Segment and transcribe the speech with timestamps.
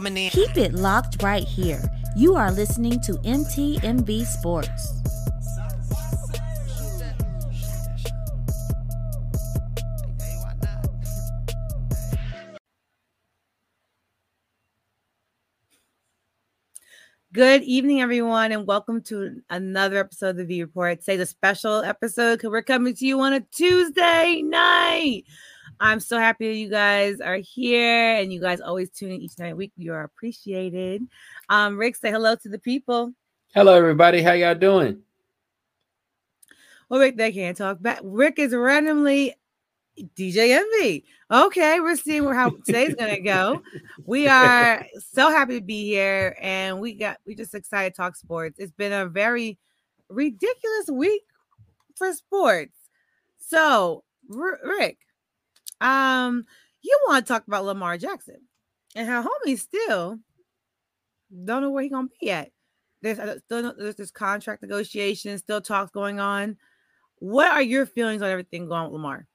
[0.00, 1.80] Keep it locked right here.
[2.16, 4.94] You are listening to MTMV Sports.
[17.32, 21.00] Good evening, everyone, and welcome to another episode of the V Report.
[21.00, 25.24] Today's a special episode because we're coming to you on a Tuesday night.
[25.82, 29.56] I'm so happy you guys are here and you guys always tune in each night
[29.56, 29.72] week.
[29.76, 31.04] You are appreciated.
[31.48, 33.12] Um, Ric, say hello to the people.
[33.52, 34.22] Hello, everybody.
[34.22, 35.00] How y'all doing?
[36.88, 37.98] Well, Ric, they can't talk back.
[38.04, 39.34] Ric is randomly
[40.16, 41.04] DJ Envy.
[41.32, 43.60] Okay, we're seeing how today's gonna go.
[44.06, 48.14] We are so happy to be here, and we got we just excited to talk
[48.14, 48.60] sports.
[48.60, 49.58] It's been a very
[50.08, 51.22] ridiculous week
[51.96, 52.76] for sports.
[53.38, 54.98] So, Ric,
[55.82, 56.46] um,
[56.80, 58.40] you want to talk about Lamar Jackson
[58.94, 60.18] and how homie still
[61.44, 62.50] don't know where he gonna be at.
[63.02, 66.56] There's uh, still there's this contract negotiation, still talks going on.
[67.16, 69.26] What are your feelings on everything going with Lamar?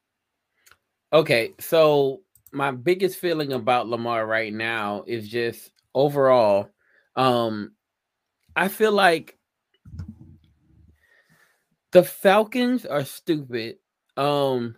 [1.13, 6.69] Okay, so my biggest feeling about Lamar right now is just overall,
[7.15, 7.71] um,
[8.55, 9.37] I feel like
[11.91, 13.77] the Falcons are stupid.
[14.17, 14.75] Um,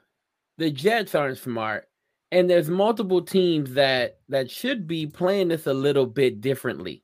[0.60, 1.88] the Jets aren't smart,
[2.32, 7.04] and there's multiple teams that that should be playing this a little bit differently,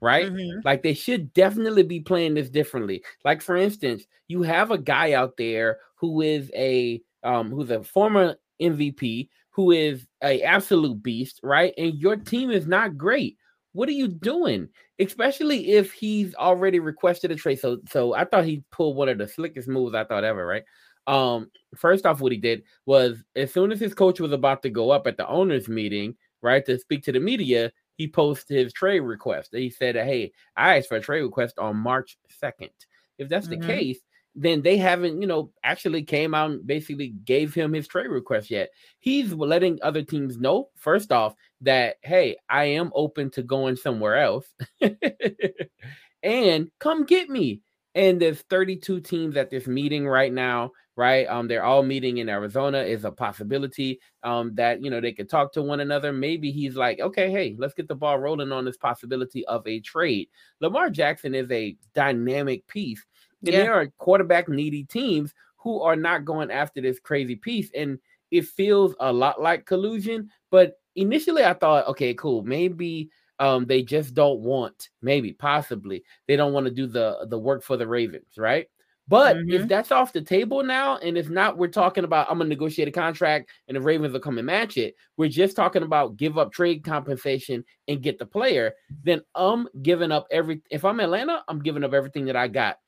[0.00, 0.32] right?
[0.32, 0.62] Mhm.
[0.64, 3.04] Like they should definitely be playing this differently.
[3.24, 7.82] Like for instance, you have a guy out there who is a um who's a
[7.84, 11.74] former MVP, who is a absolute beast, right?
[11.78, 13.38] And your team is not great.
[13.72, 14.68] What are you doing?
[14.98, 17.60] Especially if he's already requested a trade.
[17.60, 20.64] So so I thought he pulled one of the slickest moves I thought ever, right?
[21.06, 24.70] Um, first off, what he did was as soon as his coach was about to
[24.70, 28.72] go up at the owners' meeting, right, to speak to the media, he posted his
[28.72, 29.50] trade request.
[29.52, 32.70] He said, Hey, I asked for a trade request on March 2nd.
[33.18, 33.48] If that's Mhm.
[33.48, 34.00] the case,
[34.34, 38.50] then they haven't, you know, actually came out and basically gave him his trade request
[38.50, 38.68] yet.
[38.98, 44.16] He's letting other teams know, first off, that hey, I am open to going somewhere
[44.16, 44.52] else.
[46.22, 47.62] and come get me.
[47.94, 51.26] And there's 32 teams at this meeting right now, right?
[51.28, 52.78] Um, they're all meeting in Arizona.
[52.78, 56.12] Is a possibility um that you know they could talk to one another.
[56.12, 59.80] Maybe he's like, okay, hey, let's get the ball rolling on this possibility of a
[59.80, 60.28] trade.
[60.60, 63.04] Lamar Jackson is a dynamic piece,
[63.46, 63.60] and Yeah.
[63.60, 67.70] there are quarterback needy teams who are not going after this crazy piece.
[67.74, 67.98] And
[68.30, 70.30] it feels a lot like collusion.
[70.50, 76.36] But initially, I thought, okay, cool, maybe um they just don't want, maybe possibly they
[76.36, 78.68] don't want to do the the work for the Ravens, right?
[79.08, 79.68] But if Mhm.
[79.68, 82.92] that's off the table now, and if not, we're talking about I'm gonna negotiate a
[82.92, 84.96] contract and the Ravens will come and match it.
[85.16, 88.74] We're just talking about give up trade compensation and get the player.
[89.04, 90.60] Then I'm giving up every.
[90.70, 92.78] If I'm Atlanta, I'm giving up everything that I got.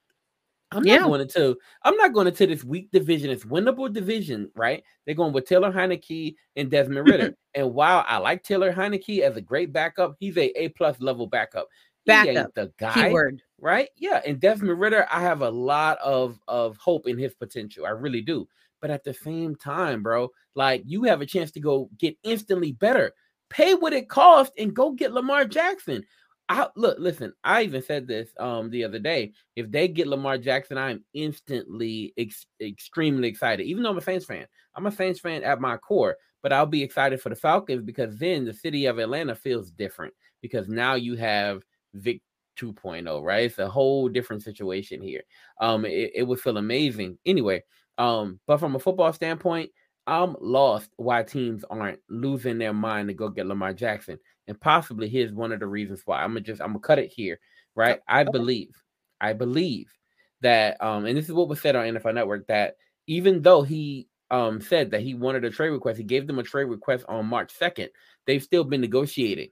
[0.70, 0.98] I'm Yeah.
[0.98, 1.56] not going into.
[1.84, 3.30] I'm not going into this weak division.
[3.30, 4.82] It's winnable division, right?
[5.06, 7.34] They're going with Taylor Heinicke and Desmond Ridder.
[7.54, 11.26] and while I like Taylor Heinicke as a great backup, he's a A plus level
[11.26, 11.68] backup.
[12.04, 12.54] He ain't Backup.
[12.54, 13.40] the guy Keyword.
[13.60, 13.88] Right?
[13.96, 17.86] Yeah, and Desmond Ridder, I have a lot of of hope in his potential.
[17.86, 18.46] I really do.
[18.80, 22.72] But at the same time, bro, like you have a chance to go get instantly
[22.72, 23.12] better.
[23.50, 26.04] Pay what it costs and go get Lamar Jackson.
[26.48, 29.32] I look, listen, I even said this um the other day.
[29.56, 33.64] If they get Lamar Jackson, I'm instantly ex- extremely excited.
[33.66, 34.46] Even though I'm a Saints fan,
[34.76, 38.16] I'm a Saints fan at my core, but I'll be excited for the Falcons because
[38.18, 41.62] then the city of Atlanta feels different because now you have
[41.94, 42.22] Vic
[42.58, 43.44] 2.0, right?
[43.44, 45.22] It's a whole different situation here.
[45.60, 47.62] Um, it, it would feel amazing anyway.
[47.98, 49.70] Um, but from a football standpoint,
[50.06, 54.18] I'm lost why teams aren't losing their mind to go get Lamar Jackson.
[54.46, 56.22] And possibly here's one of the reasons why.
[56.22, 57.38] I'm gonna just I'm gonna cut it here,
[57.74, 58.00] right?
[58.08, 58.74] I believe,
[59.20, 59.92] I believe
[60.40, 62.76] that um, and this is what was said on NFL Network that
[63.06, 66.42] even though he um said that he wanted a trade request, he gave them a
[66.42, 67.88] trade request on March 2nd,
[68.26, 69.50] they've still been negotiating.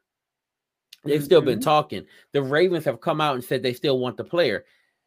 [1.07, 1.65] They've still been Mhm.
[1.65, 2.07] talking.
[2.33, 4.65] The Ravens have come out and said they still want the player.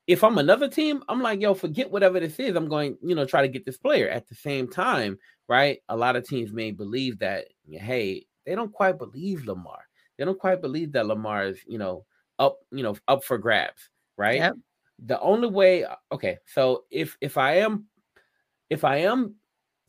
[0.07, 2.55] If I'm another team, I'm like, yo, forget whatever this is.
[2.55, 4.09] I'm going, you know, try to get this player.
[4.09, 5.79] At the same time, right?
[5.89, 9.81] A lot of teams may believe that, hey, they don't quite believe Lamar.
[10.17, 12.05] They don't quite believe that Lamar is, you know,
[12.39, 14.37] up, you know, up for grabs, right?
[14.37, 14.55] Yep.
[15.05, 17.87] The only way, okay, so if if I am
[18.69, 19.35] if I am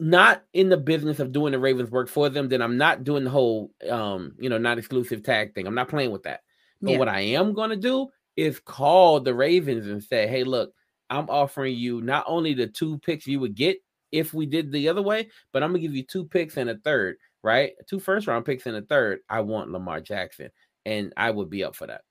[0.00, 3.24] not in the business of doing the Ravens work for them, then I'm not doing
[3.24, 5.66] the whole um, you know, not exclusive tag thing.
[5.66, 6.40] I'm not playing with that.
[6.82, 6.98] But Yeah.
[6.98, 10.72] what I am gonna do is call the Ravens and say, hey, look,
[11.10, 13.78] I'm offering you not only the two picks you would get
[14.12, 16.78] if we did the other way, but I'm gonna give you two picks and a
[16.78, 17.72] third, right?
[17.88, 19.20] Two first round picks and a third.
[19.28, 20.50] I want Lamar Jackson.
[20.86, 22.02] and I would be up for that.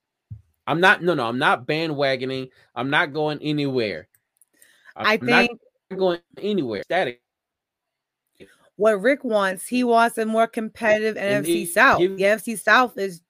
[0.67, 2.49] I'm not no no, I'm not bandwagoning.
[2.75, 4.07] I'm not going anywhere.
[4.95, 5.59] I'm I think
[5.89, 6.83] not going anywhere.
[6.83, 7.21] Static.
[8.79, 11.99] What Ric wants, he wants a more competitive And NFC he- South.
[11.99, 13.21] give- the NFC South is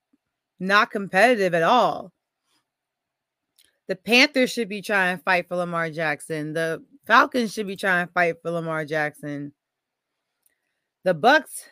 [0.59, 2.13] not competitive at all.
[3.87, 6.53] The Panthers should be trying to fight for Lamar Jackson.
[6.53, 9.51] The Falcons should be trying to fight for Lamar Jackson.
[11.03, 11.63] The Bucs,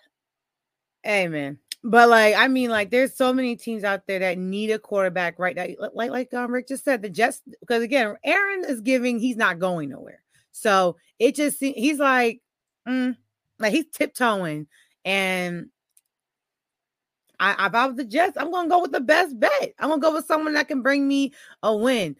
[1.03, 1.59] hey man.
[1.83, 5.37] But like, I mean, like, there's so many teams out there that need a quarterback
[5.37, 5.67] right now.
[5.77, 9.37] Like, like, like um, Ric just said, the Jets, because again, Aaron is giving, he's
[9.37, 10.23] not going nowhere.
[10.51, 12.41] So it just he's like,
[12.89, 13.15] mm,
[13.59, 14.67] like he's tiptoeing.
[15.05, 15.69] And
[17.39, 19.73] I, if I was the Jets, I'm gonna go with the best bet.
[19.79, 21.33] I'm gonna go with someone that can bring me
[21.63, 22.15] a win.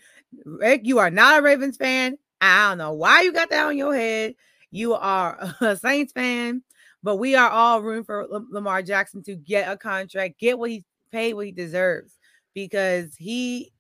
[0.46, 2.18] Ric, you are not a Ravens fan.
[2.40, 4.36] I don't know why you got that on your head.
[4.72, 6.62] You are a Saints fan,
[7.02, 10.86] but we are all rooting for Lamar Jackson to get a contract, get what he
[11.12, 12.18] paid, what he deserves,
[12.54, 13.72] because he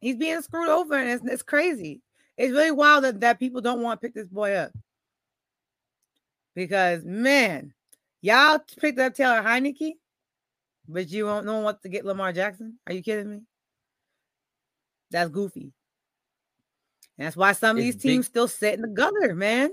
[0.00, 2.02] he's being screwed over, and it's, it's crazy.
[2.36, 4.72] It's really wild that, that people don't want to pick this boy up.
[6.56, 7.72] Because man,
[8.22, 9.92] y'all picked up Taylor Heinicke,
[10.88, 12.78] but you don't know what to get Lamar Jackson.
[12.86, 13.42] Are you kidding me?
[15.12, 15.72] That's goofy.
[17.18, 19.70] And that's why some of It's these big- teams still sit in the gutter, man.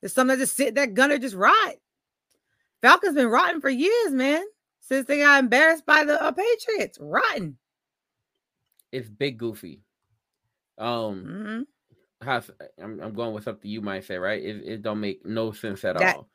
[0.00, 1.74] There's some that just sit that gunner just rot.
[2.80, 4.42] Falcons been rotten for years, man.
[4.80, 7.56] Since they got embarrassed by the uh, Patriots, rotten.
[8.90, 9.80] It's big goofy.
[10.78, 11.66] Um Mhm.
[12.22, 12.42] How
[12.82, 14.42] I'm, I'm going with something you might say, right?
[14.42, 16.28] It, it don't make no sense at That- all.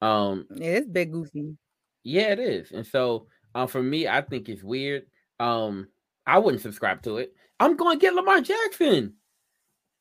[0.00, 1.56] Um yeah, It is big goofy.
[2.04, 2.70] Yeah, it is.
[2.72, 5.06] And so um for me, I think it's weird.
[5.40, 5.88] Um,
[6.26, 7.34] I wouldn't subscribe to it.
[7.60, 9.14] I'm going to get Lamar Jackson.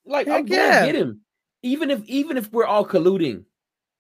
[0.06, 0.80] Like I'm Heck going yeah.
[0.82, 1.22] to get him.
[1.64, 3.44] Even if even if we're all colluding.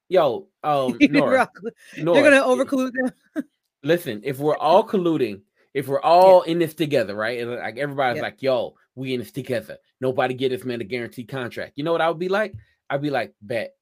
[0.09, 1.49] Yo, um You're Nora,
[1.97, 3.43] Nora, gonna i- overclude them.
[3.83, 5.41] Listen, if we're all colluding,
[5.73, 7.39] if we're all in this together, right?
[7.39, 8.23] And like everybody's Yeah.
[8.23, 9.77] like, yo, we in this together.
[10.01, 11.73] Nobody get this man a guaranteed contract.
[11.75, 12.53] You know what I would be like?
[12.89, 13.75] I'd be like, bet.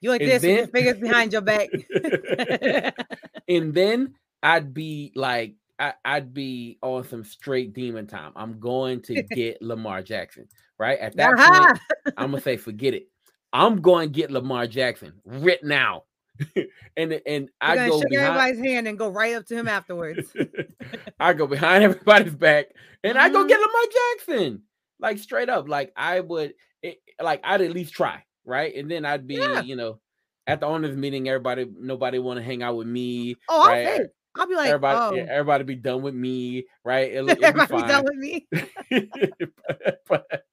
[0.00, 1.68] You like And this your then- fingers behind your back.
[3.48, 8.32] and then I'd be like, I, I'd be on some straight demon time.
[8.36, 10.98] I'm going to get Lamar Jackson, right?
[10.98, 11.66] At that Aha!
[11.68, 13.08] point, I'm gonna say, forget it.
[13.52, 16.04] I'm going to get Lamar Jackson right now,
[16.96, 18.36] and and I go shake behind.
[18.38, 20.28] everybody's hand and go right up to him afterwards.
[21.20, 22.66] I go behind everybody's back,
[23.02, 23.48] and I go Mhm.
[23.48, 23.82] get Lamar
[24.16, 24.62] Jackson,
[24.98, 25.68] like straight up.
[25.68, 28.74] Like I would, it, like I'd at least try, right?
[28.74, 29.60] And then I'd be, Yeah.
[29.60, 30.00] you know,
[30.46, 33.36] at the owners meeting, everybody, nobody want to hang out with me.
[33.48, 34.00] Oh, I'll, right?
[34.36, 37.12] I'll be like, everybody, oh, yeah, everybody be done with me, right?
[37.12, 37.88] It'll, it'll be fine.
[37.88, 38.46] done with me.
[38.90, 40.44] but, but,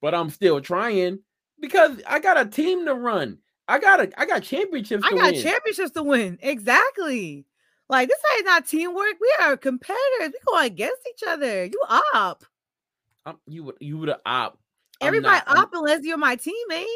[0.00, 1.18] but I'm still trying
[1.60, 3.38] because I got a team to run.
[3.68, 5.42] I got a I got championships I to got win.
[5.42, 6.38] championships to win.
[6.40, 7.44] Exactly.
[7.90, 9.14] Like this ain't not teamwork.
[9.20, 10.32] We are competitors.
[10.32, 11.64] We go against each other.
[11.66, 11.80] You
[12.14, 12.44] up.
[13.26, 14.58] I'm- you would you would have op.
[15.00, 16.86] I'm Everybody not- I'm- unless you're my teammate.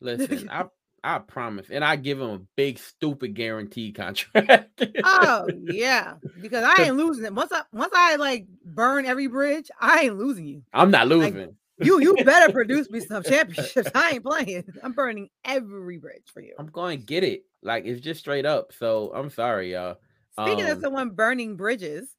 [0.00, 0.66] Listen, I
[1.04, 4.82] I promise, and I give him a big stupid guarantee contract.
[5.04, 7.32] Oh yeah, because I ain't losing it.
[7.32, 10.62] Once I once I like burn every bridge, I ain't losing you.
[10.72, 11.56] I'm not Like, losing.
[11.80, 13.90] You you better produce me some championships.
[13.94, 14.64] I ain't playing.
[14.82, 16.54] I'm burning every bridge for you.
[16.58, 17.44] I'm going to get it.
[17.62, 18.72] Like it's just straight up.
[18.72, 19.98] So I'm sorry, y'all.
[20.32, 22.14] Speaking of Um, someone burning bridges,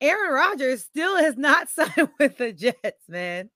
[0.00, 3.50] Aaron Rodgers still has not signed with the Jets, man.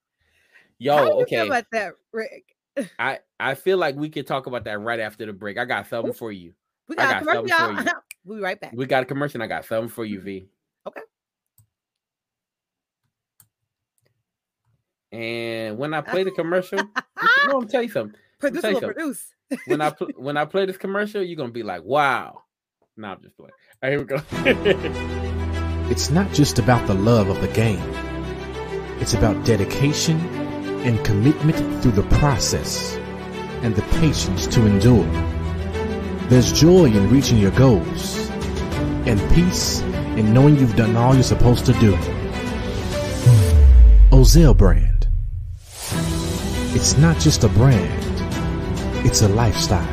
[0.78, 1.46] Yo, How do you feel okay.
[1.48, 2.56] about that, Ric?
[2.98, 5.58] I I feel like we could talk about that right after the break.
[5.58, 6.54] I got something for you.
[6.88, 7.42] We got, a got commercial.
[7.42, 7.94] for y'all.
[8.24, 8.72] we'll be right back.
[8.74, 9.42] We got a commercial.
[9.42, 10.48] I got something for you, V.
[10.86, 11.02] Okay.
[15.12, 16.84] And when I play the commercial, no,
[17.16, 18.18] I'm gonna tell you something.
[18.38, 18.94] Produce tell you something.
[18.94, 19.34] produce.
[19.66, 22.42] When I pl- when I play this commercial, you're gonna be like, "Wow."
[22.96, 23.52] No, I'm just playing.
[23.82, 25.26] All right, here we go.
[25.90, 27.82] It's not just about the love of the game.
[29.00, 30.20] It's about dedication
[30.86, 32.94] and commitment through the process
[33.62, 35.04] and the patience to endure.
[36.28, 38.30] There's joy in reaching your goals
[39.04, 39.80] and peace
[40.16, 41.96] in knowing you've done all you're supposed to do.
[44.12, 44.89] Ozell brand.
[46.72, 47.92] It's not just a brand.
[49.04, 49.84] It's a lifestyle.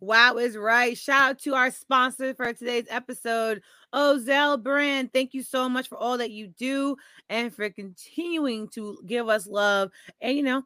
[0.00, 0.96] Wow is right.
[0.96, 3.60] Shout out to our sponsor for today's episode,
[3.94, 5.12] Ozell Brand.
[5.12, 6.96] Thank you so much for all that you do
[7.28, 9.90] and for continuing to give us love
[10.22, 10.62] and, you know,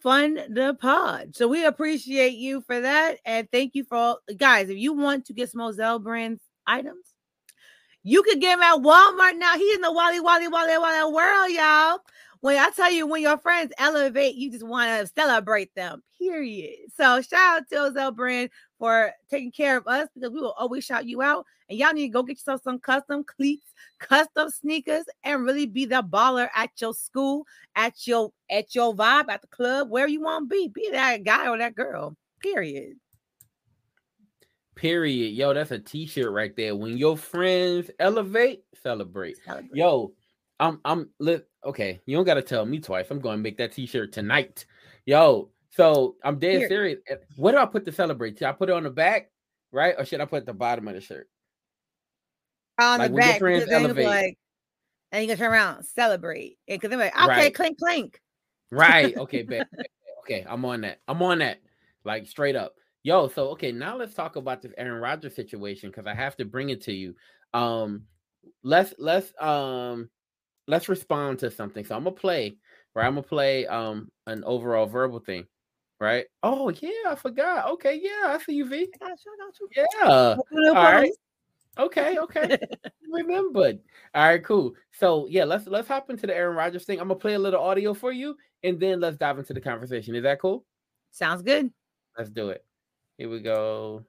[0.00, 1.34] fund the pod.
[1.34, 3.18] So we appreciate you for that.
[3.24, 4.68] And thank you for all, guys.
[4.68, 6.38] If you want to get some Ozell Brand
[6.68, 7.07] items,
[8.08, 9.54] you could get them at Walmart now.
[9.56, 11.98] He's in the Wally Wally Wally Wally world, y'all.
[12.40, 16.02] When I tell you, when your friends elevate, you just want to celebrate them.
[16.18, 16.90] Period.
[16.96, 18.48] So shout out to Ozell Brand
[18.78, 21.44] for taking care of us because we will always shout you out.
[21.68, 23.66] And y'all need to go get yourself some custom cleats,
[23.98, 27.44] custom sneakers, and really be the baller at your school,
[27.76, 30.68] at your at your vibe, at the club, where you want to be.
[30.68, 32.16] Be that guy or that girl.
[32.40, 32.94] Period.
[34.78, 35.34] Period.
[35.34, 36.76] Yo, that's a t-shirt right there.
[36.76, 39.36] When your friends elevate, celebrate.
[39.44, 39.74] Celebrate.
[39.76, 40.12] Yo,
[40.60, 41.48] I'm I'm lit.
[41.64, 43.10] Okay, you don't gotta tell me twice.
[43.10, 44.66] I'm going to make that t-shirt tonight.
[45.04, 46.68] Yo, so I'm dead Here.
[46.68, 47.00] serious.
[47.08, 48.38] Eh, what do I put to celebrate?
[48.38, 49.32] Should I put it on the back,
[49.72, 49.96] right?
[49.98, 51.28] Or should I put it at the bottom of the shirt?
[52.78, 53.38] on Like, the when your back.
[53.40, 54.24] friends because then you'll be elevate.
[54.26, 54.38] like,
[55.10, 56.56] and you can turn around, celebrate.
[56.68, 57.54] And because they're like, okay, Right.
[57.54, 58.20] clink, clink.
[58.70, 59.16] Right.
[59.16, 59.66] Okay, bet.
[60.20, 61.00] Okay, I'm on that.
[61.08, 61.58] I'm on that.
[62.04, 62.74] Like straight up.
[63.04, 66.44] Yo, so okay, now let's talk about this Aaron Rodgers situation because I have to
[66.44, 67.14] bring it to you.
[67.54, 68.02] Um,
[68.62, 70.08] let's let's um
[70.66, 71.84] let's respond to something.
[71.84, 72.56] So I'm gonna play,
[72.94, 73.06] right?
[73.06, 75.46] I'm gonna play um an overall verbal thing,
[76.00, 76.26] right?
[76.42, 77.68] Oh yeah, I forgot.
[77.72, 78.88] Okay, yeah, I see you, V.
[79.00, 79.68] I got you, I got you.
[79.76, 80.36] Yeah.
[80.52, 81.12] No all right.
[81.78, 82.58] Okay, okay.
[83.10, 83.78] Remembered.
[84.12, 84.74] All right, cool.
[84.92, 87.00] So yeah, let's let's hop into the Aaron Rodgers thing.
[87.00, 90.16] I'm gonna play a little audio for you, and then let's dive into the conversation.
[90.16, 90.64] Is that cool?
[91.12, 91.70] Sounds good.
[92.16, 92.64] Let's do it.
[93.18, 94.04] Here we go.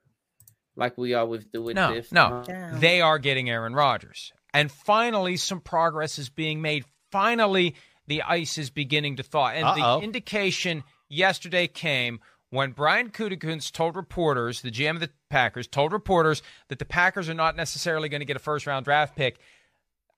[0.76, 2.10] Like we always do with No, this.
[2.12, 2.44] no.
[2.74, 4.32] They are getting Aaron Rodgers.
[4.54, 6.84] And finally, some progress is being made.
[7.12, 7.74] Finally,
[8.06, 9.48] the ice is beginning to thaw.
[9.48, 9.98] And Uh-oh.
[9.98, 15.92] the indication yesterday came when Brian Gutekunst told reporters, the GM of the Packers, told
[15.92, 19.38] reporters that the Packers are not necessarily going to get a first round draft pick.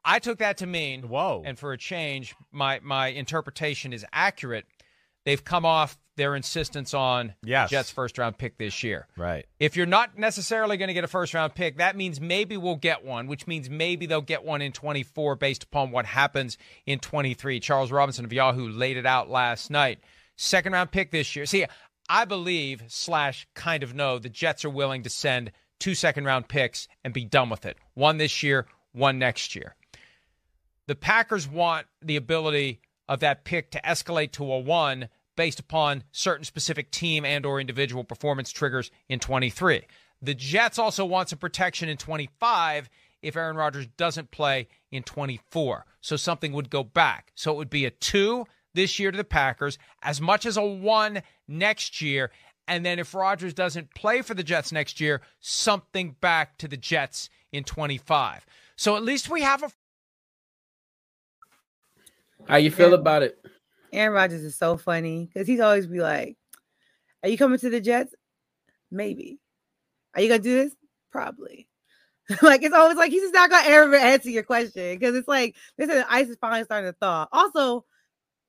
[0.04, 1.42] I took that to mean, Whoa.
[1.44, 4.66] and for a change, my, my interpretation is accurate.
[5.24, 7.70] They've come off their insistence on Yes.
[7.70, 9.06] Jets first round pick this year.
[9.16, 9.46] right.
[9.58, 12.76] If you're not necessarily going to get a first round pick, that means maybe we'll
[12.76, 16.98] get one, which means maybe they'll get one in 24 based upon what happens in
[16.98, 17.60] 23.
[17.60, 20.00] Charles Robinson of Yahoo laid it out last night.
[20.36, 21.46] Second round pick this year.
[21.46, 21.64] See,
[22.08, 26.48] I believe slash kind of know the Jets are willing to send two second round
[26.48, 27.76] picks and be done with it.
[27.94, 29.76] One this year, one next year.
[30.88, 36.04] The Packers want the ability of that pick to escalate to a one based upon
[36.12, 39.82] certain specific team and or individual performance triggers in 23.
[40.20, 42.88] The Jets also want some protection in 25
[43.22, 45.84] if Aaron Rodgers doesn't play in 24.
[46.00, 47.32] So something would go back.
[47.34, 50.64] So it would be a 2 this year to the Packers as much as a
[50.64, 52.30] 1 next year
[52.68, 56.76] and then if Rodgers doesn't play for the Jets next year, something back to the
[56.76, 58.46] Jets in 25.
[58.76, 59.70] So at least we have a
[62.48, 63.44] How you feel about it?
[63.92, 66.36] Aaron Rodgers is so funny because he's always be like,
[67.22, 68.14] Are you coming to the Jets?
[68.90, 69.38] Maybe.
[70.14, 70.74] Are you gonna do this?
[71.10, 71.68] Probably.
[72.42, 75.56] like it's always like he's just not gonna ever answer your question because it's like
[75.76, 77.26] this is ice is finally starting to thaw.
[77.32, 77.84] Also,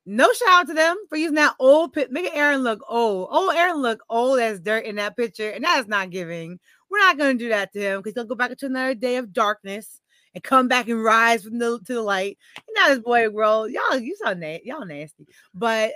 [0.06, 3.30] no shout out to them for using that old pit, making Aaron look old.
[3.32, 6.60] Old Aaron look old as dirt in that picture, and that is not giving.
[6.90, 9.34] We're not gonna do that to him because he'll go back into another day of
[9.34, 10.02] darkness
[10.34, 12.38] and come back and rise from the to the light.
[12.58, 13.66] And now this boy grow.
[13.66, 15.28] Y'all, you so na- y'all nasty.
[15.54, 15.94] But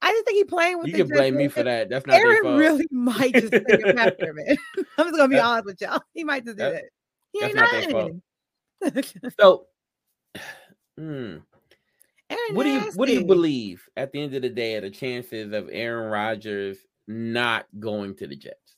[0.00, 1.88] I just think he playing with You the can blame me for that.
[1.88, 4.58] That's not Aaron really might just take him after him.
[4.98, 6.02] I'm just gonna be honest with y'all.
[6.12, 6.84] He might just do that-.
[7.32, 8.12] He ain't not fault.
[9.40, 9.66] So,
[10.98, 11.36] hmm,
[12.28, 14.80] Aaron what do you what do you believe at the end of the day are
[14.80, 18.76] the chances of Aaron Rodgers not going to the Jets?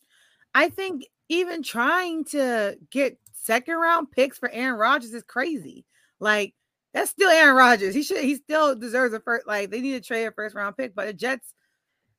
[0.54, 5.84] I think even trying to get second round picks for Aaron Rodgers is crazy.
[6.18, 6.54] Like
[6.92, 7.94] that's still Aaron Rodgers.
[7.94, 9.46] He should he still deserves a first.
[9.46, 11.52] Like they need to trade a first round pick, but the Jets,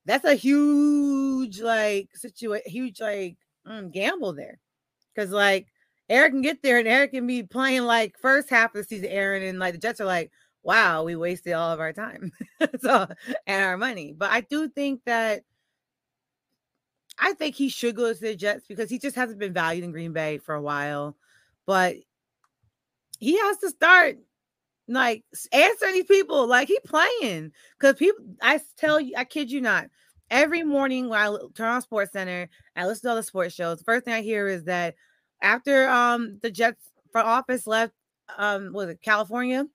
[0.05, 4.60] that's a huge like situation, huge like mm, gamble there,
[5.13, 5.67] because like
[6.10, 9.10] Eric can get there and Eric can be playing like first half of the season,
[9.10, 12.32] Aaron, and like the Jets are like, wow, we wasted all of our time,
[12.82, 13.08] so
[13.48, 14.13] and our money.
[14.15, 15.44] But I do think that
[17.25, 19.91] I think he should go to the Jets because he just hasn't been valued in
[19.91, 21.17] Green Bay for a while.
[21.65, 21.96] But
[23.20, 24.17] he has to start
[24.88, 28.24] like answering these people like he playing because people.
[28.44, 29.88] I tell you, I kid you not.
[30.29, 33.82] Every morning when I turn on Sports Center, I listen to all the sports shows.
[33.82, 34.94] First thing I hear is that
[35.41, 37.94] after um the Jets front office left,
[38.38, 39.65] um was it California?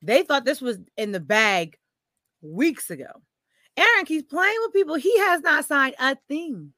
[0.00, 1.76] They thought this was in the bag
[2.40, 3.10] weeks ago.
[3.76, 4.94] Aaron keeps playing with people.
[4.94, 6.72] He has not signed a thing.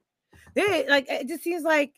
[0.57, 1.93] They like it just seems like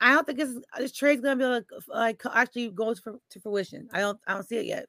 [0.00, 3.88] I don't think this this trade's gonna be like like actually goes for to fruition.
[3.92, 4.86] I don't I don't see it yet.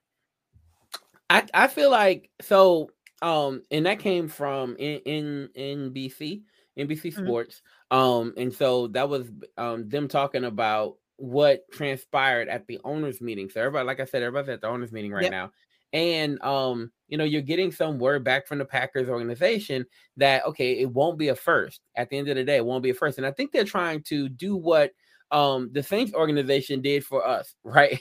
[1.29, 2.91] I I feel like so
[3.23, 6.43] um and that came from in in NBC
[6.77, 7.17] NBC Mhm.
[7.17, 13.21] Sports um and so that was um them talking about what transpired at the owners
[13.21, 13.49] meeting.
[13.49, 15.31] So everybody like I said everybody's at the owners meeting right Yep.
[15.31, 15.51] now
[15.95, 19.85] And um, you know, you're getting some word back from the Packers organization
[20.17, 21.81] that okay, it won't be a first.
[21.95, 23.17] At the end of the day, it won't be a first.
[23.17, 24.91] And I think they're trying to do what
[25.31, 27.99] um the Saints organization did for us, right?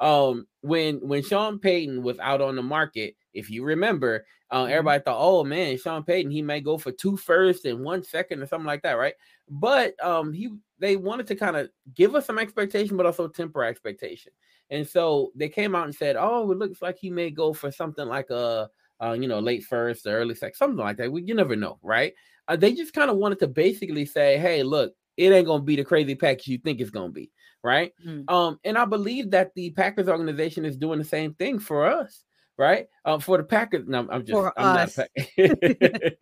[0.00, 4.72] um when when Sean Payton was out on the market, if you remember, uh, Mm-hmm.
[4.72, 8.42] everybody thought, oh man, Sean Payton, he may go for two first and one second
[8.42, 9.14] or something like that, right?
[9.48, 13.64] But um he they wanted to kind of give us some expectation, but also temper
[13.64, 14.32] expectation.
[14.74, 17.70] And so they came out and said, oh, it looks like he may go for
[17.70, 18.68] something like a
[19.02, 21.10] uh, you know, late first or early second, something like that.
[21.10, 22.12] We you never know, right?
[22.48, 25.76] Uh, they just kind of wanted to basically say, hey, look, it ain't gonna be
[25.76, 27.30] the crazy package you think it's gonna be,
[27.62, 27.92] right?
[28.06, 28.30] Mm.
[28.30, 32.24] Um, and I believe that the Packers organization is doing the same thing for us,
[32.58, 32.86] right?
[33.04, 34.98] Um, for the Packers, no, I'm just For I'm us.
[34.98, 36.16] not a Pack-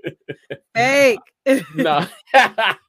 [1.46, 1.66] Fake.
[1.74, 2.06] no.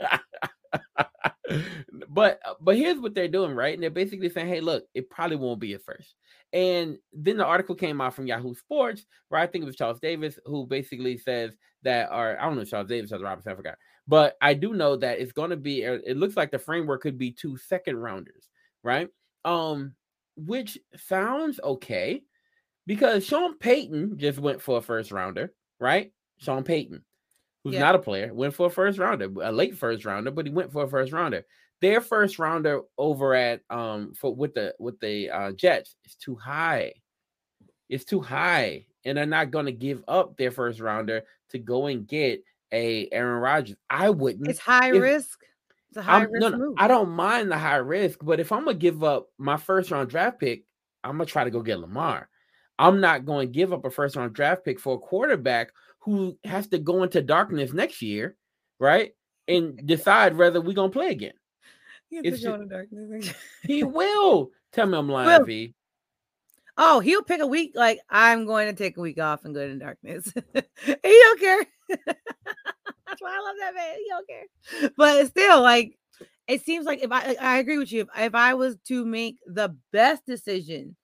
[2.14, 3.74] but uh, but here's what they're doing, right?
[3.74, 6.16] And they're basically saying, hey, look, it probably won't be at first.
[6.54, 10.00] And then the article came out from Yahoo Sports, where I think it was Charles
[10.00, 13.56] Davis, who basically says that, or I don't know if Charles Davis or Robinson, I
[13.56, 13.78] forgot.
[14.08, 17.02] But I do know that it's going to be, uh, it looks like the framework
[17.02, 18.50] could be two second rounders,
[18.84, 19.10] right?
[19.46, 19.96] Um,
[20.36, 22.24] which sounds okay
[22.86, 26.12] because Sean Payton just went for a first rounder, right?
[26.38, 27.04] Sean Payton,
[27.64, 27.80] who's Yeah.
[27.80, 30.72] not a player, went for a first rounder, a late first rounder, but he went
[30.72, 31.46] for a first rounder.
[31.84, 36.36] Their first rounder over at um for with the with the uh, Jets is too
[36.36, 36.94] high.
[37.90, 41.88] It's too high, and they're not going to give up their first rounder to go
[41.88, 43.76] and get a Aaron Rodgers.
[43.90, 44.48] I wouldn't.
[44.48, 45.40] It's high If- risk.
[45.90, 46.76] It's a high I'm, risk no, no, move.
[46.78, 50.10] I don't mind the high risk, but if I'm gonna give up my first round
[50.10, 50.64] draft pick,
[51.04, 52.30] I'm gonna try to go get Lamar.
[52.80, 56.38] I'm not going to give up a first round draft pick for a quarterback who
[56.46, 58.38] has to go into darkness next year,
[58.80, 59.12] right?
[59.50, 61.34] And decide whether we're gonna play again.
[62.16, 63.34] Have it's to go ju- in the darkness.
[63.64, 64.52] He will.
[64.72, 65.46] Tell me I'm lying, Will.
[65.46, 65.74] V.
[66.78, 69.62] Oh, he'll pick a week like I'm going to take a week off and go
[69.62, 70.32] in darkness.
[70.56, 71.66] he don't care.
[71.90, 73.96] That's why I love that man.
[73.98, 74.90] He don't care.
[74.98, 75.98] But still, like
[76.48, 78.02] it seems like if I I agree with you.
[78.02, 80.96] If, if I was to make the best decision,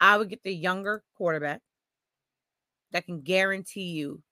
[0.00, 1.60] I would get the younger quarterback
[2.92, 4.22] that can guarantee you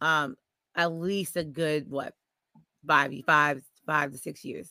[0.00, 0.36] um
[0.74, 2.14] at least a good what
[2.86, 4.70] five five five to six years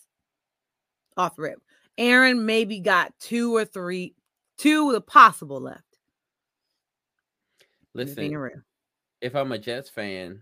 [1.20, 1.62] off the rip.
[1.98, 4.16] Aaron maybe got two or three,
[4.58, 5.84] two a possible left.
[7.94, 8.64] Listen,
[9.22, 10.42] if I'm a Jets fan,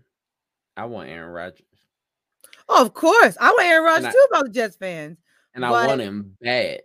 [0.76, 1.62] I want Aaron Rodgers,
[2.68, 3.36] Oh, of course.
[3.40, 5.18] I want Aaron Rodgers I- too about the Jets fans.
[5.54, 6.82] and I want him bad.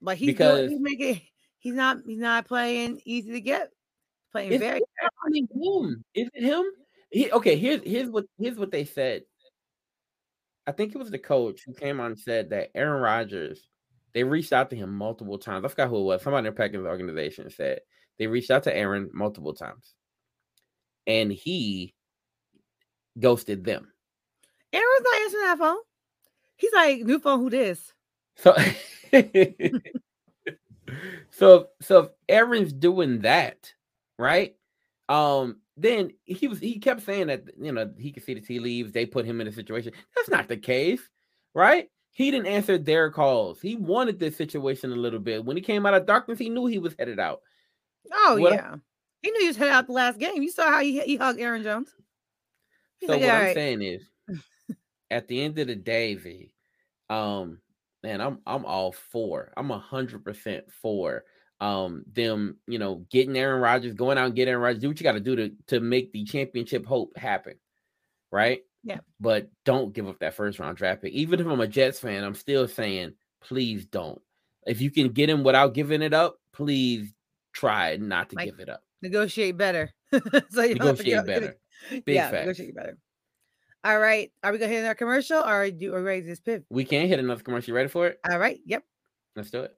[0.00, 1.20] But he's Because- doing, he's making
[1.58, 3.72] he's not he's not playing easy to get.
[4.30, 6.04] Playing very it I mean, him?
[6.14, 6.64] Is it him?
[7.10, 9.24] He, okay, here's here's what here's what they said.
[10.68, 13.66] I think it was the coach who came on and said that Aaron Rodgers,
[14.12, 15.64] they reached out to him multiple times.
[15.64, 16.22] I forgot who it was.
[16.22, 17.80] Somebody in the Packers organization said
[18.18, 19.94] they reached out to Aaron multiple times.
[21.06, 21.94] And he
[23.18, 23.90] ghosted them.
[24.74, 25.78] Aaron's not answering that phone.
[26.56, 27.94] He's like, new phone, who this?
[28.36, 28.54] So
[31.30, 33.72] so so if Aaron's doing that,
[34.18, 34.54] right?
[35.08, 38.58] Um, then he was he kept saying that you know he could see the tea
[38.60, 39.92] leaves, they put him in a situation.
[40.14, 41.00] That's not the case,
[41.54, 41.88] right?
[42.10, 43.60] He didn't answer their calls.
[43.60, 45.44] He wanted this situation a little bit.
[45.44, 47.40] When he came out of darkness, he knew he was headed out.
[48.12, 48.76] Oh What- yeah.
[49.22, 50.42] He knew he was headed out the last game.
[50.42, 51.92] You saw how he, he hugged Aaron Jones.
[52.98, 54.02] He's So like, what "All I'm right." saying is,
[55.10, 56.52] at the end of the day, V,
[57.10, 57.58] um,
[58.04, 59.52] man, I'm I'm all for.
[59.56, 61.24] I'm a hundred percent for
[61.60, 64.80] um them, you know, getting Aaron Rodgers, going out and getting Aaron Rodgers.
[64.80, 67.54] Do what you got to do to to make the championship hope happen,
[68.30, 68.60] right?
[68.84, 68.98] Yeah.
[69.20, 71.12] But don't give up that first round draft pick.
[71.12, 74.20] Even if I'm a Jets fan, I'm still saying, please don't.
[74.66, 77.12] If you can get him without giving it up, please
[77.52, 78.82] try not to Like, give it up.
[79.02, 79.90] negotiate better.
[80.50, 81.56] so you don't have to Negotiate go- better.
[81.90, 82.40] Big yeah, facts.
[82.46, 82.98] negotiate better.
[83.84, 84.30] All right.
[84.42, 86.64] Are we gonna hit our commercial or do or raise this pivot?
[86.70, 87.70] We can hit another commercial.
[87.72, 88.20] You ready for it?
[88.30, 88.60] All right.
[88.66, 88.82] Yep.
[89.36, 89.76] Let's do it.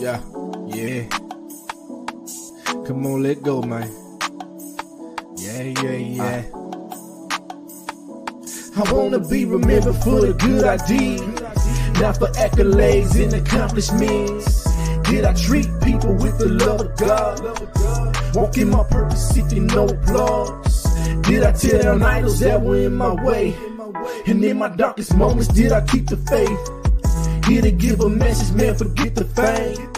[0.00, 0.20] Yeah,
[0.66, 1.08] yeah.
[2.86, 3.90] Come on, let go, man.
[5.36, 6.44] Yeah, yeah, yeah.
[6.52, 6.58] Ah.
[8.76, 11.20] I wanna be remembered for the good I did,
[12.00, 14.64] not for accolades and accomplishments.
[15.10, 18.36] Did I treat people with the love of God?
[18.36, 20.84] Walk in my purpose, seeking no applause.
[21.22, 23.56] Did I tear down idols that were in my way?
[24.28, 26.77] And in my darkest moments, did I keep the faith?
[27.48, 29.90] Here to give a message, man, forget the fame.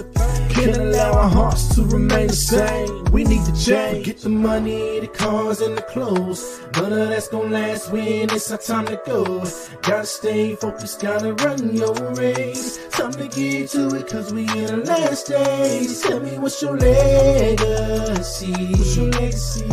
[0.51, 3.05] Can't allow our hearts to remain the same.
[3.07, 4.07] We need to change.
[4.07, 6.61] Get the money, the cars, and the clothes.
[6.77, 9.45] None of that's gonna last when it's our time to go.
[9.83, 12.79] Gotta stay focused, gotta run your race.
[12.91, 16.03] Time to get to it, cause we in the last days.
[16.03, 18.53] Tell me what's your legacy?
[18.53, 19.65] What's your legacy?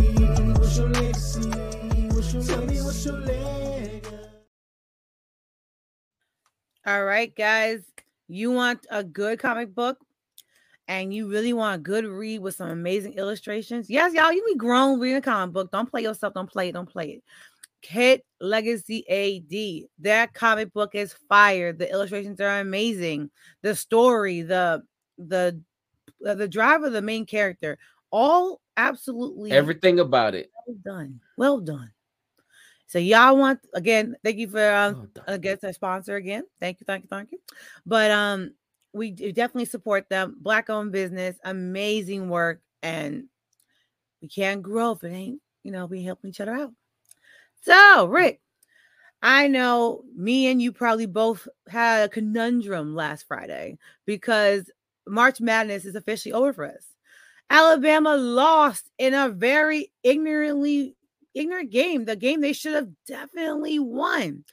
[0.58, 1.50] What's your legacy?
[2.10, 3.57] What's your Tell me what's your legacy?
[6.88, 7.82] All right, guys.
[8.30, 9.98] You want a good comic book
[10.88, 13.90] and you really want a good read with some amazing illustrations.
[13.90, 15.70] Yes, y'all, you be grown reading a comic book.
[15.70, 16.34] Don't play yourself.
[16.34, 16.72] Don't play it.
[16.72, 17.24] Don't play it.
[17.82, 19.90] Hit Legacy AD.
[20.00, 21.74] That comic book is fire.
[21.74, 23.32] The illustrations are amazing.
[23.64, 24.82] The story, the
[25.18, 25.60] the
[26.26, 27.78] uh, the driver, the main character,
[28.12, 30.52] all absolutely Everything about it.
[30.66, 31.20] well done.
[31.36, 31.92] Well done.
[32.88, 35.26] So y'all want again, thank you for um done.
[35.28, 36.44] against our sponsor again.
[36.60, 37.40] Thank you, thank you, thank you.
[37.86, 38.54] But um
[38.94, 40.38] we do definitely support them.
[40.40, 43.26] Black owned business, amazing work, and
[44.22, 46.74] we can't grow if it ain't, you know, we helping each other out.
[47.64, 48.40] So, Ric,
[49.22, 54.72] I know me and you probably both had a conundrum last Friday because
[55.08, 56.86] March Madness is officially over for us.
[57.50, 60.96] Alabama lost in a very ignorantly
[61.34, 64.44] ignorant game, the game they should have definitely won.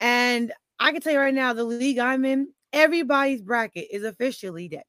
[0.00, 4.68] And I can tell you right now, the league I'm in, everybody's bracket is officially
[4.68, 4.84] dead.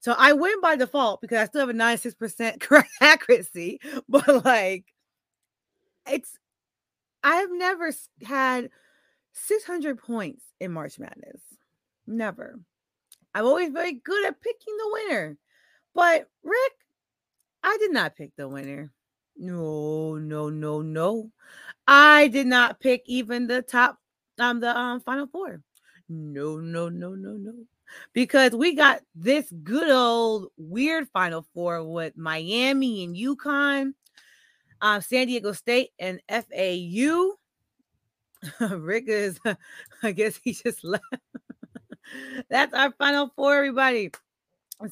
[0.00, 4.84] So I win by default because I still have a 96% correct accuracy, but like
[6.08, 6.38] it's
[7.22, 7.90] I have never
[8.24, 8.70] had
[9.32, 11.40] 600 points in March Madness.
[12.06, 12.60] Never.
[13.34, 15.36] I'm always very good at picking the winner.
[15.94, 16.72] But Ric,
[17.62, 18.92] I did not pick the winner.
[19.38, 21.30] No, no, no, no.
[21.86, 23.98] I did not pick even the top
[24.38, 25.62] um the um final four.
[26.08, 27.52] No, no, no, no, no.
[28.12, 33.94] Because we got this good old weird final four with Miami and UConn,
[34.80, 37.32] um, San Diego State and FAU.
[38.76, 39.38] Ric is,
[40.02, 41.04] I guess he just left.
[42.48, 44.10] That's our final four, everybody.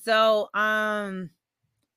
[0.03, 1.31] So, um,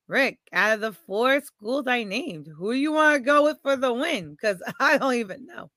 [0.08, 3.62] Ric, out of the four schools I named, who do you want to go with
[3.62, 4.32] for the win?
[4.32, 5.72] Because I don't even know.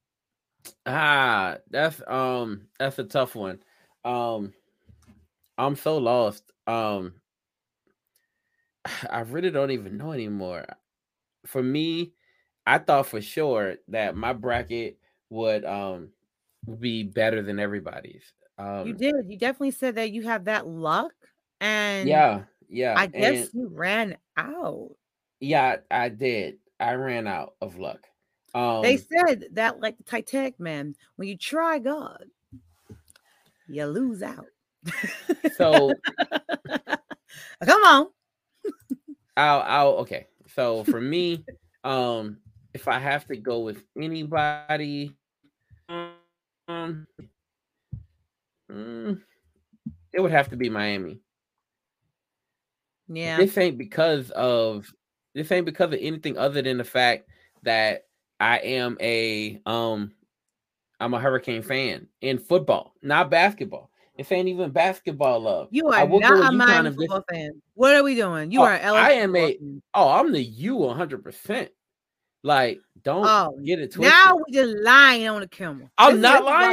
[0.87, 3.63] Ah, that's um that's a tough one.
[4.05, 4.53] Um
[5.59, 6.53] I'm so lost.
[6.67, 7.21] Um
[9.11, 10.67] I really don't even know anymore.
[11.47, 12.15] For me,
[12.67, 16.13] I thought for sure that my bracket would um
[16.81, 18.35] be better than everybody's.
[18.59, 19.15] Um you did.
[19.29, 21.13] You definitely said that you have that luck.
[21.61, 22.95] And yeah, yeah.
[22.97, 24.91] I guess and- you ran out.
[25.41, 26.59] yeah, I did.
[26.79, 28.07] I ran out of luck.
[28.55, 32.25] Um they said that, like the Titanic man, when you try God,
[33.69, 34.47] you lose out.
[35.57, 35.93] so
[37.65, 38.07] Come on.
[39.37, 40.27] I'll I'll okay.
[40.55, 41.45] So for me,
[41.85, 42.39] um,
[42.75, 45.15] if I have to go with anybody,
[45.89, 47.07] um,
[48.71, 49.21] mm,
[50.13, 51.21] it would have to be Miami.
[53.13, 53.37] Yeah.
[53.37, 54.87] This ain't because of
[55.35, 57.29] this ain't because of anything other than the fact
[57.63, 58.07] that
[58.39, 60.13] I am a um
[61.01, 63.91] I'm a Hurricane fan in football, not basketball.
[64.17, 65.69] This ain't even basketball love.
[65.71, 67.61] You are not a Miami this- football fan.
[67.75, 68.53] What are we doing?
[68.53, 69.83] You Oh, are LSU I am a- fan.
[69.95, 71.25] Oh, I'm the U 100.
[71.25, 71.71] percent
[72.43, 74.13] Like, don't Oh, get it twisted.
[74.13, 75.91] Now we just lying on the camera.
[75.99, 76.67] I'm This not this is why